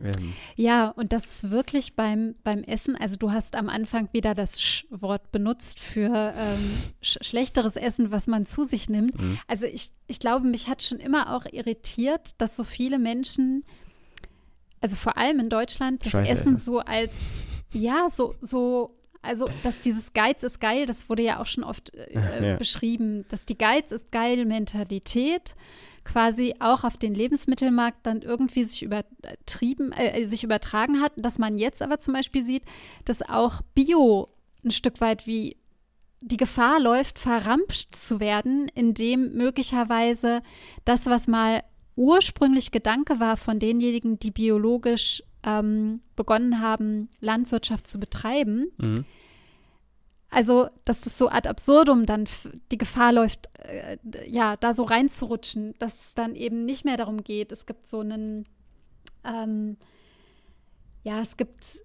Ähm, 0.03 0.35
Ja, 0.57 0.89
und 0.91 1.13
das 1.13 1.25
ist 1.43 1.51
wirklich 1.51 1.95
beim, 1.97 2.35
beim 2.45 2.63
Essen, 2.65 2.97
also 2.97 3.17
du 3.17 3.31
hast 3.31 3.55
am 3.57 3.69
Anfang 3.71 4.09
wieder 4.13 4.35
das 4.35 4.61
Sch-Wort 4.61 5.33
benutzt 5.33 5.81
für 5.81 6.35
ähm, 6.37 6.71
sch 7.01 7.17
schlechteres 7.23 7.77
Essen, 7.77 8.11
was 8.11 8.27
man 8.27 8.45
zu 8.45 8.65
sich 8.65 8.91
nimmt. 8.91 9.19
Mhm. 9.19 9.39
Also 9.47 9.65
ich, 9.67 9.91
ich 10.07 10.21
glaube, 10.21 10.47
mich 10.47 10.69
hat 10.69 10.83
schon 10.83 10.99
immer 10.99 11.35
auch 11.35 11.47
irritiert, 11.51 12.33
dass 12.39 12.57
so 12.57 12.65
viele 12.65 12.99
Menschen, 12.99 13.65
also 14.83 14.97
vor 14.97 15.17
allem 15.17 15.41
in 15.41 15.49
Deutschland, 15.49 16.05
das 16.05 16.13
Scheiße 16.13 16.31
Essen 16.33 16.55
essen. 16.57 16.59
so 16.59 16.81
als, 16.81 17.15
ja, 17.73 18.09
so, 18.11 18.35
so, 18.43 18.96
also 19.27 19.49
dass 19.63 19.81
dieses 19.81 20.13
Geiz 20.13 20.43
ist 20.43 20.61
geil, 20.61 20.87
das 20.87 21.09
wurde 21.09 21.23
ja 21.23 21.41
auch 21.41 21.47
schon 21.47 21.65
oft 21.65 21.93
äh, 21.95 22.51
Ja. 22.53 22.57
beschrieben, 22.57 23.25
dass 23.29 23.47
die 23.47 23.59
Geiz 23.59 23.91
ist 23.91 24.11
geil 24.13 24.45
Mentalität 24.45 25.55
quasi 26.05 26.55
auch 26.61 26.85
auf 26.85 26.97
den 26.97 27.15
Lebensmittelmarkt 27.15 28.07
dann 28.07 28.23
irgendwie 28.23 28.65
sich 28.65 28.83
übertrieben, 28.83 29.93
äh, 29.93 30.27
sich 30.27 30.45
übertragen 30.45 31.01
hat, 31.01 31.13
dass 31.17 31.39
man 31.39 31.59
jetzt 31.59 31.83
aber 31.83 31.99
zum 31.99 32.15
Beispiel 32.15 32.45
sieht, 32.45 32.63
dass 33.05 33.23
auch 33.23 33.61
Bio 33.75 34.29
ein 34.65 34.71
Stück 34.71 35.01
weit 35.01 35.27
wie 35.27 35.57
die 36.23 36.37
Gefahr 36.37 36.81
läuft, 36.81 37.19
verramscht 37.19 37.95
zu 37.95 38.21
werden, 38.21 38.69
indem 38.75 39.33
möglicherweise 39.35 40.43
das, 40.85 41.07
was 41.07 41.27
mal 41.27 41.63
ursprünglich 41.95 42.71
Gedanke 42.71 43.21
war 43.21 43.37
von 43.37 43.59
denjenigen, 43.59 44.19
die 44.19 44.31
biologisch 44.31 45.23
ähm, 45.47 46.01
begonnen 46.17 46.61
haben, 46.61 47.09
Landwirtschaft 47.21 47.87
zu 47.87 47.99
betreiben, 47.99 48.67
mhm. 48.77 49.05
also, 50.29 50.69
dass 50.85 51.01
das 51.01 51.17
so 51.17 51.29
ad 51.29 51.49
absurdum 51.49 52.05
dann 52.05 52.29
die 52.73 52.79
Gefahr 52.79 53.13
läuft, 53.13 53.49
äh, 53.61 53.97
ja, 54.27 54.57
da 54.57 54.75
so 54.75 54.83
reinzurutschen, 54.83 55.75
dass 55.79 56.07
es 56.07 56.15
dann 56.15 56.35
eben 56.35 56.67
nicht 56.67 56.85
mehr 56.85 56.97
darum 56.97 57.23
geht. 57.23 57.53
Es 57.53 57.65
gibt 57.65 57.89
so 57.89 58.01
einen, 58.01 58.47
ähm, 59.25 59.77
ja, 61.05 61.21
es 61.23 61.37
gibt, 61.37 61.85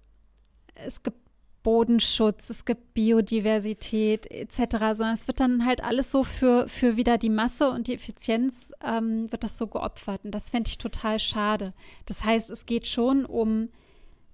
es 0.74 1.02
gibt 1.02 1.21
Bodenschutz, 1.62 2.50
es 2.50 2.64
gibt 2.64 2.94
Biodiversität 2.94 4.30
etc., 4.30 4.56
sondern 4.94 5.14
es 5.14 5.26
wird 5.26 5.40
dann 5.40 5.64
halt 5.64 5.82
alles 5.82 6.10
so 6.10 6.24
für, 6.24 6.68
für 6.68 6.96
wieder 6.96 7.18
die 7.18 7.30
Masse 7.30 7.70
und 7.70 7.86
die 7.86 7.94
Effizienz 7.94 8.72
ähm, 8.84 9.30
wird 9.30 9.44
das 9.44 9.58
so 9.58 9.66
geopfert. 9.66 10.24
Und 10.24 10.32
das 10.32 10.50
fände 10.50 10.68
ich 10.68 10.78
total 10.78 11.18
schade. 11.18 11.72
Das 12.06 12.24
heißt, 12.24 12.50
es 12.50 12.66
geht 12.66 12.86
schon 12.86 13.24
um 13.24 13.68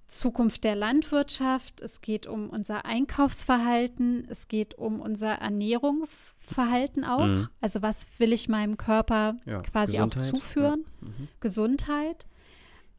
Zukunft 0.09 0.63
der 0.63 0.75
Landwirtschaft, 0.75 1.81
es 1.81 2.01
geht 2.01 2.25
um 2.25 2.49
unser 2.49 2.85
Einkaufsverhalten, 2.85 4.27
es 4.29 4.47
geht 4.47 4.75
um 4.75 4.99
unser 4.99 5.33
Ernährungsverhalten 5.33 7.05
auch. 7.05 7.27
Mhm. 7.27 7.47
Also 7.61 7.81
was 7.81 8.07
will 8.17 8.33
ich 8.33 8.49
meinem 8.49 8.75
Körper 8.75 9.35
Ja, 9.45 9.61
quasi 9.61 9.93
Gesundheit, 9.97 10.23
auch 10.23 10.37
zuführen? 10.37 10.85
Ja. 11.01 11.07
Mhm. 11.07 11.27
Gesundheit. 11.39 12.25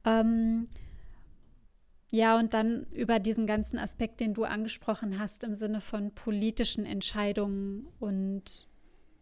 Ähm, 0.04 0.68
ja, 2.10 2.36
und 2.38 2.54
dann 2.54 2.86
über 2.92 3.20
diesen 3.20 3.46
ganzen 3.46 3.78
Aspekt, 3.78 4.18
den 4.18 4.34
du 4.34 4.44
angesprochen 4.44 5.18
hast, 5.18 5.44
im 5.44 5.54
Sinne 5.54 5.80
von 5.80 6.12
politischen 6.12 6.84
Entscheidungen 6.84 7.86
und, 8.00 8.68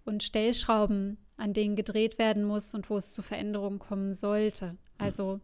und 0.04 0.22
Stellschrauben, 0.22 1.18
an 1.36 1.52
denen 1.52 1.76
gedreht 1.76 2.18
werden 2.18 2.44
muss 2.44 2.74
und 2.74 2.88
wo 2.88 2.96
es 2.96 3.12
zu 3.12 3.20
Veränderungen 3.20 3.78
kommen 3.78 4.14
sollte. 4.14 4.76
Also 4.96 5.40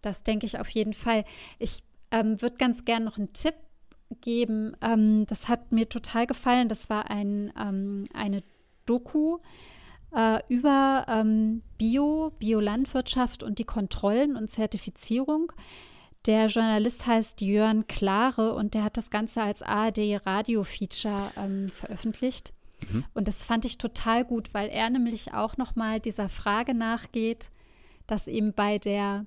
das 0.00 0.22
denke 0.22 0.46
ich 0.46 0.60
auf 0.60 0.68
jeden 0.68 0.92
Fall. 0.92 1.24
Ich 1.58 1.82
ähm, 2.12 2.40
würde 2.40 2.56
ganz 2.56 2.84
gern 2.84 3.04
noch 3.04 3.18
einen 3.18 3.32
Tipp 3.32 3.54
geben. 4.20 4.76
Ähm, 4.80 5.26
das 5.26 5.48
hat 5.48 5.72
mir 5.72 5.88
total 5.88 6.26
gefallen. 6.26 6.68
Das 6.68 6.88
war 6.88 7.10
ein, 7.10 7.52
ähm, 7.58 8.04
eine 8.14 8.44
Doku 8.86 9.38
äh, 10.14 10.40
über 10.48 11.06
ähm, 11.08 11.62
Bio, 11.78 12.32
Biolandwirtschaft 12.38 13.42
und 13.42 13.58
die 13.58 13.64
Kontrollen 13.64 14.36
und 14.36 14.50
Zertifizierung. 14.50 15.52
Der 16.26 16.46
Journalist 16.46 17.06
heißt 17.06 17.42
Jörn 17.42 17.86
Klare 17.86 18.54
und 18.54 18.74
der 18.74 18.84
hat 18.84 18.96
das 18.96 19.10
Ganze 19.10 19.42
als 19.42 19.62
ARD-Radio-Feature 19.62 21.32
ähm, 21.36 21.68
veröffentlicht. 21.68 22.54
Mhm. 22.90 23.04
Und 23.12 23.28
das 23.28 23.44
fand 23.44 23.64
ich 23.66 23.76
total 23.76 24.24
gut, 24.24 24.54
weil 24.54 24.68
er 24.68 24.88
nämlich 24.88 25.34
auch 25.34 25.58
nochmal 25.58 26.00
dieser 26.00 26.30
Frage 26.30 26.72
nachgeht, 26.72 27.50
dass 28.06 28.26
ihm 28.26 28.54
bei 28.54 28.78
der, 28.78 29.26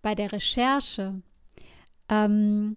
bei 0.00 0.14
der 0.14 0.30
Recherche 0.32 1.20
ähm, 2.08 2.76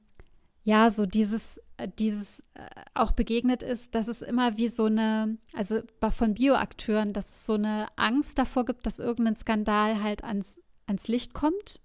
ja 0.63 0.89
so 0.89 1.05
dieses, 1.05 1.61
äh, 1.77 1.87
dieses 1.99 2.39
äh, 2.55 2.67
auch 2.95 3.11
begegnet 3.11 3.61
ist, 3.61 3.93
dass 3.93 4.07
es 4.07 4.23
immer 4.23 4.57
wie 4.57 4.69
so 4.69 4.85
eine, 4.85 5.37
also 5.53 5.81
von 6.09 6.33
Bioakteuren, 6.33 7.13
dass 7.13 7.29
es 7.29 7.45
so 7.45 7.53
eine 7.53 7.87
Angst 7.95 8.39
davor 8.39 8.65
gibt, 8.65 8.87
dass 8.87 8.99
irgendein 8.99 9.37
Skandal 9.37 10.01
halt 10.01 10.23
ans, 10.23 10.59
ans 10.87 11.07
Licht 11.07 11.35
kommt 11.35 11.79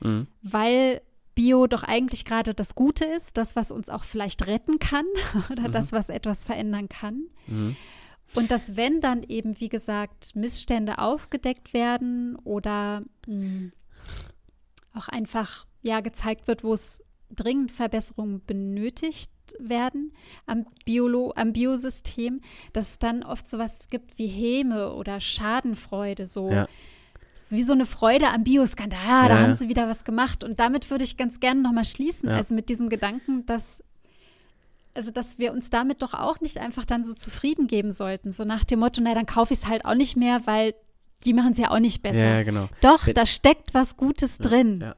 Mhm. 0.00 0.26
weil 0.42 1.00
Bio 1.34 1.66
doch 1.66 1.82
eigentlich 1.82 2.24
gerade 2.24 2.54
das 2.54 2.74
Gute 2.74 3.04
ist, 3.04 3.36
das, 3.36 3.56
was 3.56 3.70
uns 3.70 3.90
auch 3.90 4.04
vielleicht 4.04 4.46
retten 4.46 4.78
kann 4.78 5.04
oder 5.50 5.68
Mhm. 5.68 5.72
das, 5.72 5.92
was 5.92 6.08
etwas 6.08 6.44
verändern 6.44 6.88
kann. 6.88 7.24
Mhm. 7.46 7.76
Und 8.34 8.50
dass, 8.50 8.76
wenn 8.76 9.00
dann 9.00 9.22
eben, 9.22 9.60
wie 9.60 9.68
gesagt, 9.68 10.34
Missstände 10.34 10.98
aufgedeckt 10.98 11.72
werden 11.74 12.36
oder 12.44 13.02
mh, 13.26 13.70
auch 14.94 15.08
einfach 15.08 15.66
ja 15.82 16.00
gezeigt 16.00 16.48
wird, 16.48 16.64
wo 16.64 16.72
es 16.74 17.04
dringend 17.34 17.72
Verbesserungen 17.72 18.42
benötigt 18.44 19.30
werden 19.58 20.12
am, 20.46 20.66
Biolo 20.84 21.32
am 21.36 21.52
Biosystem, 21.52 22.40
dass 22.72 22.90
es 22.92 22.98
dann 22.98 23.22
oft 23.22 23.48
sowas 23.48 23.78
gibt 23.90 24.18
wie 24.18 24.26
Häme 24.28 24.92
oder 24.94 25.20
Schadenfreude, 25.20 26.26
so 26.26 26.50
Ja. 26.50 26.68
Ist 27.36 27.52
wie 27.52 27.62
so 27.62 27.72
eine 27.72 27.86
Freude 27.86 28.28
am 28.28 28.44
Bioskandal. 28.44 29.00
Ah, 29.06 29.28
da 29.28 29.34
Ja, 29.34 29.40
haben 29.42 29.50
ja. 29.50 29.56
sie 29.56 29.68
wieder 29.68 29.88
was 29.88 30.04
gemacht. 30.04 30.42
Und 30.44 30.58
damit 30.60 30.90
würde 30.90 31.04
ich 31.04 31.16
ganz 31.16 31.40
gerne 31.40 31.60
nochmal 31.62 31.84
schließen. 31.84 32.28
Ja. 32.28 32.36
Also 32.36 32.54
mit 32.54 32.68
diesem 32.68 32.88
Gedanken, 32.88 33.46
dass, 33.46 33.82
also 34.94 35.10
dass 35.10 35.38
wir 35.38 35.52
uns 35.52 35.70
damit 35.70 36.02
doch 36.02 36.14
auch 36.14 36.40
nicht 36.40 36.58
einfach 36.58 36.84
dann 36.84 37.04
so 37.04 37.14
zufrieden 37.14 37.66
geben 37.66 37.92
sollten. 37.92 38.32
So 38.32 38.44
nach 38.44 38.64
dem 38.64 38.80
Motto, 38.80 39.00
na, 39.02 39.14
dann 39.14 39.26
kaufe 39.26 39.52
ich 39.54 39.60
es 39.60 39.66
halt 39.66 39.84
auch 39.84 39.94
nicht 39.94 40.16
mehr, 40.16 40.46
weil 40.46 40.74
die 41.24 41.32
machen 41.34 41.52
es 41.52 41.58
ja 41.58 41.70
auch 41.70 41.78
nicht 41.78 42.02
besser. 42.02 42.24
Ja, 42.24 42.36
ja, 42.38 42.42
genau. 42.42 42.68
Doch, 42.80 43.06
Wenn- 43.06 43.14
da 43.14 43.26
steckt 43.26 43.74
was 43.74 43.96
Gutes 43.96 44.38
drin. 44.38 44.80
Ja, 44.80 44.96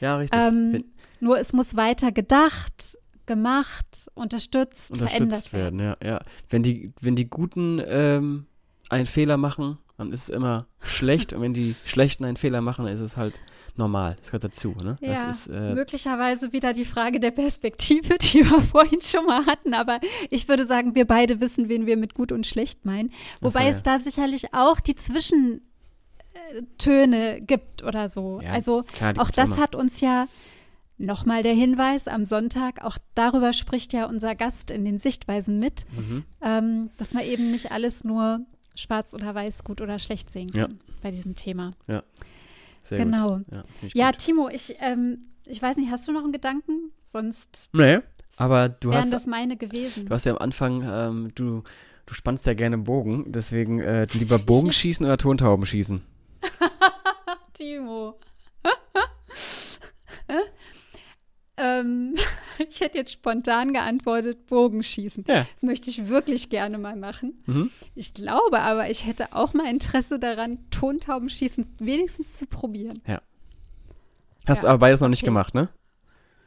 ja 0.00 0.16
richtig. 0.16 0.38
Ähm, 0.40 0.72
Wenn- 0.72 0.84
Nur 1.20 1.38
es 1.38 1.52
muss 1.52 1.76
weiter 1.76 2.12
gedacht, 2.12 2.96
gemacht, 3.26 4.08
unterstützt, 4.14 4.96
verändert 4.96 5.20
unterstützt 5.20 5.52
werden, 5.52 5.78
ja, 5.80 5.96
ja. 6.02 6.20
Wenn 6.48 6.62
die, 6.64 6.92
wenn 7.00 7.14
die 7.14 7.30
Guten 7.30 7.80
ähm, 7.86 8.46
einen 8.88 9.06
Fehler 9.06 9.36
machen, 9.36 9.78
dann 10.00 10.12
ist 10.12 10.24
es 10.24 10.28
immer 10.30 10.66
schlecht 10.80 11.32
und 11.34 11.42
wenn 11.42 11.52
die 11.52 11.74
Schlechten 11.84 12.24
einen 12.24 12.38
Fehler 12.38 12.62
machen, 12.62 12.86
ist 12.86 13.00
es 13.00 13.18
halt 13.18 13.38
normal. 13.76 14.16
Das 14.18 14.28
gehört 14.28 14.44
dazu, 14.44 14.74
ne? 14.82 14.96
Ja, 15.00 15.28
ist, 15.28 15.48
äh, 15.48 15.74
möglicherweise 15.74 16.52
wieder 16.52 16.72
die 16.72 16.86
Frage 16.86 17.20
der 17.20 17.32
Perspektive, 17.32 18.16
die 18.18 18.38
wir 18.38 18.62
vorhin 18.62 19.02
schon 19.02 19.26
mal 19.26 19.44
hatten. 19.46 19.74
Aber 19.74 20.00
ich 20.30 20.48
würde 20.48 20.64
sagen, 20.64 20.94
wir 20.94 21.06
beide 21.06 21.40
wissen, 21.40 21.68
wen 21.68 21.84
wir 21.86 21.98
mit 21.98 22.14
gut 22.14 22.32
und 22.32 22.46
schlecht 22.46 22.86
meinen. 22.86 23.12
Wobei 23.40 23.64
ja. 23.64 23.68
es 23.68 23.82
da 23.82 23.98
sicherlich 23.98 24.54
auch 24.54 24.80
die 24.80 24.96
Zwischentöne 24.96 27.42
gibt 27.42 27.82
oder 27.82 28.08
so. 28.08 28.40
Ja, 28.42 28.52
also 28.52 28.84
klar, 28.94 29.12
auch 29.18 29.30
das 29.30 29.50
immer. 29.50 29.58
hat 29.58 29.74
uns 29.74 30.00
ja 30.00 30.28
nochmal 30.96 31.42
der 31.42 31.54
Hinweis 31.54 32.08
am 32.08 32.24
Sonntag, 32.24 32.82
auch 32.84 32.96
darüber 33.14 33.52
spricht 33.52 33.92
ja 33.92 34.06
unser 34.06 34.34
Gast 34.34 34.70
in 34.70 34.86
den 34.86 34.98
Sichtweisen 34.98 35.58
mit, 35.58 35.84
mhm. 35.94 36.24
ähm, 36.42 36.88
dass 36.96 37.12
man 37.12 37.24
eben 37.24 37.50
nicht 37.50 37.70
alles 37.70 38.02
nur 38.04 38.46
schwarz 38.76 39.14
oder 39.14 39.34
weiß, 39.34 39.64
gut 39.64 39.80
oder 39.80 39.98
schlecht 39.98 40.30
sehen 40.30 40.50
Ja. 40.54 40.66
kann 40.66 40.80
bei 41.02 41.10
diesem 41.10 41.34
Thema. 41.36 41.72
Sehr 42.82 42.98
genau. 42.98 43.38
Gut. 43.38 43.46
Ja, 43.52 43.64
ich 43.82 43.94
Ja. 43.94 44.12
Timo, 44.12 44.48
ich, 44.48 44.76
ähm, 44.80 45.18
ich 45.46 45.60
weiß 45.60 45.76
nicht, 45.76 45.90
hast 45.90 46.08
du 46.08 46.12
noch 46.12 46.22
einen 46.22 46.32
Gedanken? 46.32 46.92
Sonst 47.04 47.68
Nee, 47.72 47.98
aber 48.36 48.68
du 48.68 48.90
wären 48.90 48.98
hast, 49.02 49.12
das 49.12 49.26
meine 49.26 49.56
gewesen. 49.56 50.06
du 50.06 50.14
hast 50.14 50.24
ja 50.24 50.32
am 50.32 50.38
Anfang, 50.38 50.82
ähm, 50.84 51.32
du, 51.34 51.62
du 52.06 52.14
spannst 52.14 52.46
ja 52.46 52.54
gerne 52.54 52.78
Bogen, 52.78 53.32
deswegen 53.32 53.80
äh, 53.80 54.04
lieber 54.12 54.38
Bogenschießen 54.38 55.04
oder 55.06 55.18
Tontaubenschießen? 55.18 56.02
Timo. 57.54 58.18
ähm, 61.60 62.14
ich 62.68 62.80
hätte 62.80 62.98
jetzt 62.98 63.12
spontan 63.12 63.72
geantwortet, 63.72 64.46
Bogenschießen. 64.46 65.24
Ja. 65.26 65.46
Das 65.54 65.62
möchte 65.62 65.90
ich 65.90 66.08
wirklich 66.08 66.50
gerne 66.50 66.78
mal 66.78 66.96
machen. 66.96 67.42
Mhm. 67.46 67.70
Ich 67.94 68.14
glaube 68.14 68.60
aber, 68.60 68.90
ich 68.90 69.06
hätte 69.06 69.34
auch 69.34 69.54
mal 69.54 69.68
Interesse 69.70 70.18
daran, 70.18 70.58
Tontaubenschießen 70.70 71.76
wenigstens 71.78 72.36
zu 72.36 72.46
probieren. 72.46 73.00
Hast 74.46 74.62
Ja, 74.62 74.70
aber 74.70 74.78
beides 74.78 75.00
noch 75.00 75.08
nicht 75.08 75.22
okay. 75.22 75.30
gemacht, 75.30 75.54
ne? 75.54 75.68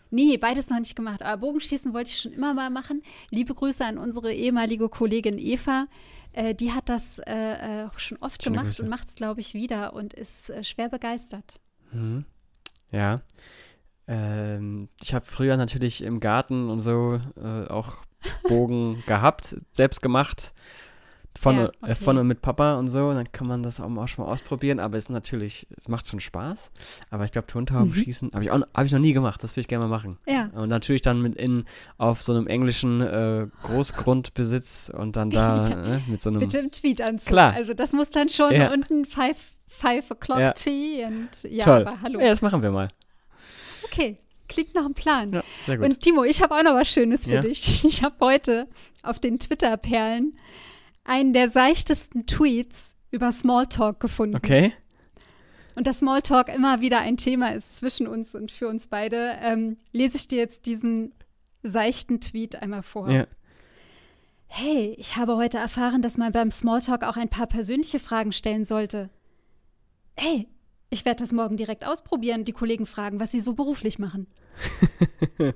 Nee, 0.09 0.37
beides 0.37 0.69
noch 0.69 0.79
nicht 0.79 0.95
gemacht. 0.95 1.23
Aber 1.23 1.41
Bogenschießen 1.41 1.93
wollte 1.93 2.11
ich 2.11 2.19
schon 2.19 2.33
immer 2.33 2.53
mal 2.53 2.69
machen. 2.69 3.01
Liebe 3.31 3.55
Grüße 3.55 3.83
an 3.83 3.97
unsere 3.97 4.31
ehemalige 4.31 4.87
Kollegin 4.89 5.39
Eva. 5.39 5.87
Äh, 6.33 6.53
die 6.53 6.71
hat 6.71 6.89
das 6.89 7.19
äh, 7.19 7.85
äh, 7.85 7.89
schon 7.97 8.17
oft 8.19 8.43
Schöne 8.43 8.57
gemacht 8.57 8.67
Grüße. 8.67 8.83
und 8.83 8.89
macht 8.89 9.07
es, 9.07 9.15
glaube 9.15 9.41
ich, 9.41 9.53
wieder 9.53 9.93
und 9.93 10.13
ist 10.13 10.49
äh, 10.49 10.63
schwer 10.63 10.89
begeistert. 10.89 11.59
Mhm. 11.91 12.25
Ja. 12.91 13.21
Ähm, 14.07 14.89
ich 15.01 15.13
habe 15.13 15.25
früher 15.25 15.57
natürlich 15.57 16.03
im 16.03 16.19
Garten 16.19 16.69
und 16.69 16.81
so 16.81 17.19
äh, 17.41 17.67
auch 17.69 17.97
Bogen 18.47 19.03
gehabt, 19.07 19.55
selbst 19.71 20.01
gemacht. 20.01 20.53
Von, 21.35 21.57
Ja, 21.57 21.65
äh, 21.65 21.71
okay. 21.81 21.95
von 21.95 22.17
und 22.19 22.27
mit 22.27 22.43
Papa 22.43 22.75
und 22.75 22.89
so. 22.89 23.07
Und 23.07 23.15
dann 23.15 23.31
kann 23.31 23.47
man 23.47 23.63
das 23.63 23.79
auch 23.79 23.89
mal, 23.89 24.07
schon 24.07 24.23
mal 24.23 24.31
ausprobieren. 24.31 24.79
Aber 24.79 24.97
es 24.97 25.05
ist 25.05 25.09
natürlich, 25.09 25.65
es 25.77 25.87
macht 25.87 26.05
schon 26.07 26.19
Spaß. 26.19 26.71
Aber 27.09 27.25
ich 27.25 27.31
glaube, 27.31 27.47
Tontauben 27.47 27.89
Mhm. 27.89 27.95
schießen 27.95 28.29
habe 28.33 28.43
ich, 28.43 28.51
auch- 28.51 28.61
hab 28.73 28.85
ich 28.85 28.91
noch 28.91 28.99
nie 28.99 29.13
gemacht. 29.13 29.43
Das 29.43 29.53
würde 29.53 29.61
ich 29.61 29.67
gerne 29.67 29.85
mal 29.85 29.89
machen. 29.89 30.19
Ja. 30.27 30.51
Und 30.53 30.69
natürlich 30.69 31.01
dann 31.01 31.23
mit 31.23 31.35
in 31.35 31.65
auf 31.97 32.21
so 32.21 32.33
einem 32.33 32.45
englischen 32.45 33.01
äh, 33.01 33.47
Großgrundbesitz 33.63 34.91
und 34.95 35.15
dann 35.15 35.31
da 35.31 35.57
Ja. 35.69 35.75
ne, 35.75 36.01
mit 36.07 36.21
so 36.21 36.29
einem. 36.29 36.39
Bitte 36.39 36.59
im 36.59 36.69
Tweetanzug. 36.71 37.27
Klar. 37.29 37.53
Also 37.53 37.73
das 37.73 37.93
muss 37.93 38.11
dann 38.11 38.29
schon 38.29 38.51
Ja. 38.53 38.71
unten 38.71 39.03
five, 39.05 39.37
five 39.67 40.11
o'clock 40.11 40.53
tea 40.53 41.05
und 41.05 41.29
ja, 41.49 41.63
Toll. 41.65 41.87
aber 41.87 42.01
hallo. 42.03 42.19
Ja, 42.19 42.27
das 42.29 42.43
machen 42.43 42.61
wir 42.61 42.69
mal. 42.71 42.89
Okay, 43.93 44.17
klingt 44.47 44.73
nach 44.73 44.85
einem 44.85 44.93
Plan. 44.95 45.31
Ja, 45.33 45.43
sehr 45.65 45.77
gut. 45.77 45.85
Und 45.85 46.01
Timo, 46.01 46.23
ich 46.23 46.41
habe 46.41 46.55
auch 46.55 46.63
noch 46.63 46.73
was 46.73 46.89
Schönes 46.89 47.25
für 47.25 47.33
Ja. 47.35 47.41
dich. 47.41 47.83
Ich 47.87 48.01
habe 48.03 48.15
heute 48.21 48.67
auf 49.03 49.19
den 49.19 49.37
Twitter-Perlen 49.39 50.37
einen 51.03 51.33
der 51.33 51.49
seichtesten 51.49 52.25
Tweets 52.25 52.95
über 53.11 53.31
Smalltalk 53.31 53.99
gefunden. 53.99 54.35
okay. 54.35 54.73
Und 55.75 55.87
dass 55.87 55.99
Smalltalk 55.99 56.49
immer 56.53 56.81
wieder 56.81 56.99
ein 56.99 57.17
Thema 57.17 57.53
ist 57.53 57.75
zwischen 57.77 58.07
uns 58.07 58.35
und 58.35 58.51
für 58.51 58.67
uns 58.67 58.87
beide, 58.87 59.37
ähm, 59.41 59.77
lese 59.91 60.17
ich 60.17 60.27
dir 60.27 60.37
jetzt 60.37 60.65
diesen 60.67 61.13
seichten 61.63 62.21
Tweet 62.21 62.61
einmal 62.61 62.83
vor. 62.83 63.09
Ja. 63.09 63.25
Hey, 64.47 64.93
ich 64.99 65.15
habe 65.15 65.35
heute 65.35 65.57
erfahren, 65.57 66.03
dass 66.03 66.17
man 66.17 66.31
beim 66.31 66.51
Smalltalk 66.51 67.03
auch 67.03 67.17
ein 67.17 67.29
paar 67.29 67.47
persönliche 67.47 67.97
Fragen 67.99 68.31
stellen 68.31 68.65
sollte. 68.65 69.09
Hey, 70.15 70.47
ich 70.93 71.05
werde 71.05 71.23
das 71.23 71.31
morgen 71.31 71.57
direkt 71.57 71.85
ausprobieren, 71.85 72.45
die 72.45 72.51
Kollegen 72.53 72.85
fragen, 72.85 73.19
was 73.19 73.31
sie 73.31 73.41
so 73.41 73.53
beruflich 73.53 73.99
machen. 73.99 74.27
ja, 75.37 75.53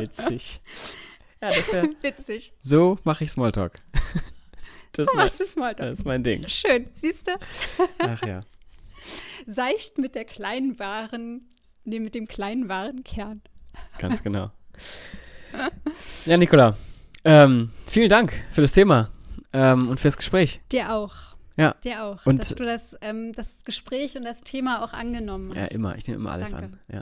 witzig. 0.00 0.60
Ja, 1.40 1.48
das 1.48 1.72
wär, 1.72 1.84
Witzig. 2.02 2.52
so 2.60 2.98
mache 3.04 3.24
ich 3.24 3.30
Smalltalk. 3.30 3.72
Das, 4.92 5.08
ist 5.08 5.14
mein, 5.14 5.26
Was 5.26 5.40
ist 5.40 5.52
Smalltalk? 5.52 5.90
das 5.90 5.98
ist 5.98 6.04
mein 6.06 6.24
Ding. 6.24 6.48
Schön, 6.48 6.88
siehst 6.92 7.28
du? 7.28 7.32
Ach 7.98 8.22
ja. 8.26 8.40
Seicht 9.46 9.98
mit 9.98 10.14
der 10.14 10.24
kleinen 10.24 10.78
Waren, 10.78 11.50
nee, 11.84 12.00
mit 12.00 12.14
dem 12.14 12.26
kleinen 12.26 12.70
Warenkern. 12.70 13.42
Ganz 13.98 14.22
genau. 14.22 14.50
Ja, 16.24 16.38
Nicola, 16.38 16.78
ähm, 17.26 17.72
vielen 17.86 18.08
Dank 18.08 18.32
für 18.52 18.62
das 18.62 18.72
Thema 18.72 19.10
ähm, 19.52 19.90
und 19.90 20.00
fürs 20.00 20.16
Gespräch. 20.16 20.62
Dir 20.72 20.94
auch. 20.94 21.35
Ja. 21.56 21.74
Dir 21.84 22.04
auch. 22.04 22.24
Und- 22.26 22.38
dass 22.38 22.54
du 22.54 22.62
das, 22.64 22.96
ähm, 23.00 23.32
das 23.32 23.64
Gespräch 23.64 24.16
und 24.16 24.24
das 24.24 24.42
Thema 24.42 24.84
auch 24.84 24.92
angenommen 24.92 25.50
hast. 25.50 25.56
Ja, 25.56 25.64
immer. 25.66 25.96
Ich 25.96 26.06
nehme 26.06 26.20
immer 26.20 26.32
alles 26.32 26.50
Danke. 26.50 26.66
an. 26.66 26.80
Ja. 26.92 27.00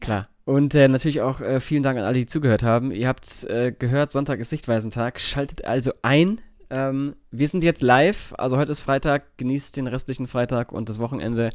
Klar. 0.00 0.28
Und 0.44 0.74
äh, 0.74 0.88
natürlich 0.88 1.20
auch 1.22 1.40
äh, 1.40 1.60
vielen 1.60 1.82
Dank 1.82 1.96
an 1.96 2.04
alle, 2.04 2.18
die 2.18 2.26
zugehört 2.26 2.62
haben. 2.62 2.90
Ihr 2.92 3.08
habt 3.08 3.44
äh, 3.44 3.72
gehört, 3.72 4.12
Sonntag 4.12 4.38
ist 4.40 4.50
Sichtweisentag. 4.50 5.18
Schaltet 5.20 5.64
also 5.64 5.92
ein. 6.02 6.40
Ähm, 6.70 7.16
wir 7.30 7.48
sind 7.48 7.64
jetzt 7.64 7.82
live. 7.82 8.34
Also 8.38 8.56
heute 8.56 8.72
ist 8.72 8.80
Freitag. 8.80 9.36
Genießt 9.38 9.76
den 9.76 9.86
restlichen 9.86 10.26
Freitag 10.26 10.72
und 10.72 10.88
das 10.88 10.98
Wochenende. 10.98 11.50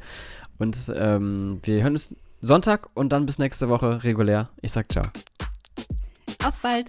Und 0.57 0.77
ähm, 0.95 1.59
wir 1.63 1.81
hören 1.83 1.93
uns 1.93 2.13
Sonntag 2.41 2.89
und 2.93 3.09
dann 3.11 3.25
bis 3.25 3.39
nächste 3.39 3.69
Woche 3.69 4.03
regulär. 4.03 4.49
Ich 4.61 4.71
sag 4.71 4.91
ciao. 4.91 5.05
Auf 6.43 6.61
bald. 6.61 6.87